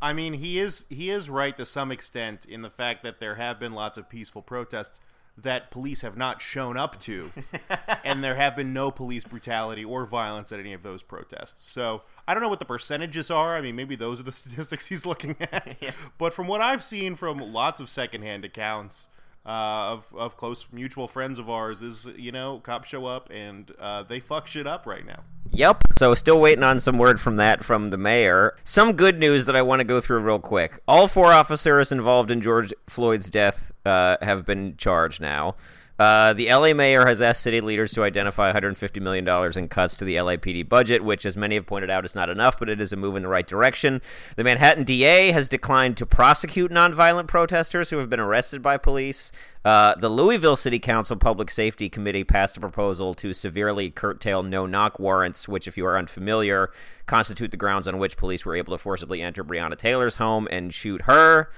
[0.00, 3.34] I mean, he is he is right to some extent in the fact that there
[3.34, 5.00] have been lots of peaceful protests
[5.36, 7.30] that police have not shown up to,
[8.04, 11.66] and there have been no police brutality or violence at any of those protests.
[11.66, 13.56] So I don't know what the percentages are.
[13.56, 15.76] I mean, maybe those are the statistics he's looking at.
[15.82, 15.92] Yeah.
[16.16, 19.08] But from what I've seen from lots of secondhand accounts,
[19.44, 23.72] uh, of of close mutual friends of ours is you know cops show up and
[23.78, 25.24] uh, they fuck shit up right now.
[25.50, 25.82] Yep.
[25.98, 28.56] So still waiting on some word from that from the mayor.
[28.64, 30.80] Some good news that I want to go through real quick.
[30.88, 35.56] All four officers involved in George Floyd's death uh, have been charged now.
[36.02, 40.04] Uh, the LA mayor has asked city leaders to identify $150 million in cuts to
[40.04, 42.92] the LAPD budget, which, as many have pointed out, is not enough, but it is
[42.92, 44.02] a move in the right direction.
[44.34, 49.30] The Manhattan DA has declined to prosecute nonviolent protesters who have been arrested by police.
[49.64, 54.66] Uh, the Louisville City Council Public Safety Committee passed a proposal to severely curtail no
[54.66, 56.72] knock warrants, which, if you are unfamiliar,
[57.06, 60.74] constitute the grounds on which police were able to forcibly enter Breonna Taylor's home and
[60.74, 61.52] shoot her.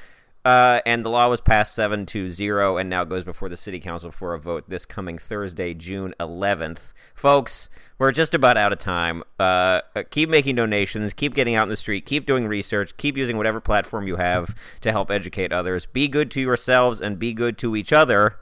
[0.44, 3.80] Uh, and the law was passed 7 to 0 and now goes before the city
[3.80, 6.92] council for a vote this coming Thursday, June 11th.
[7.14, 9.22] Folks, we're just about out of time.
[9.40, 9.80] Uh,
[10.10, 13.58] keep making donations, keep getting out in the street, keep doing research, keep using whatever
[13.58, 15.86] platform you have to help educate others.
[15.86, 18.36] Be good to yourselves and be good to each other.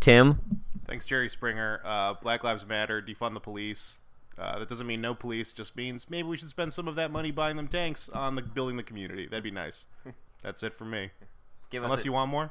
[0.00, 0.62] Tim?
[0.86, 1.82] Thanks, Jerry Springer.
[1.84, 4.00] Uh, Black Lives Matter, defund the police.
[4.38, 7.10] Uh, that doesn't mean no police, just means maybe we should spend some of that
[7.10, 9.26] money buying them tanks on the building the community.
[9.26, 9.84] That'd be nice.
[10.42, 11.10] That's it for me.
[11.72, 12.50] Give Unless a, you want more,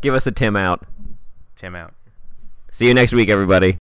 [0.00, 0.86] give us a Tim out.
[1.56, 1.92] Tim out.
[2.70, 3.68] See you next week, everybody.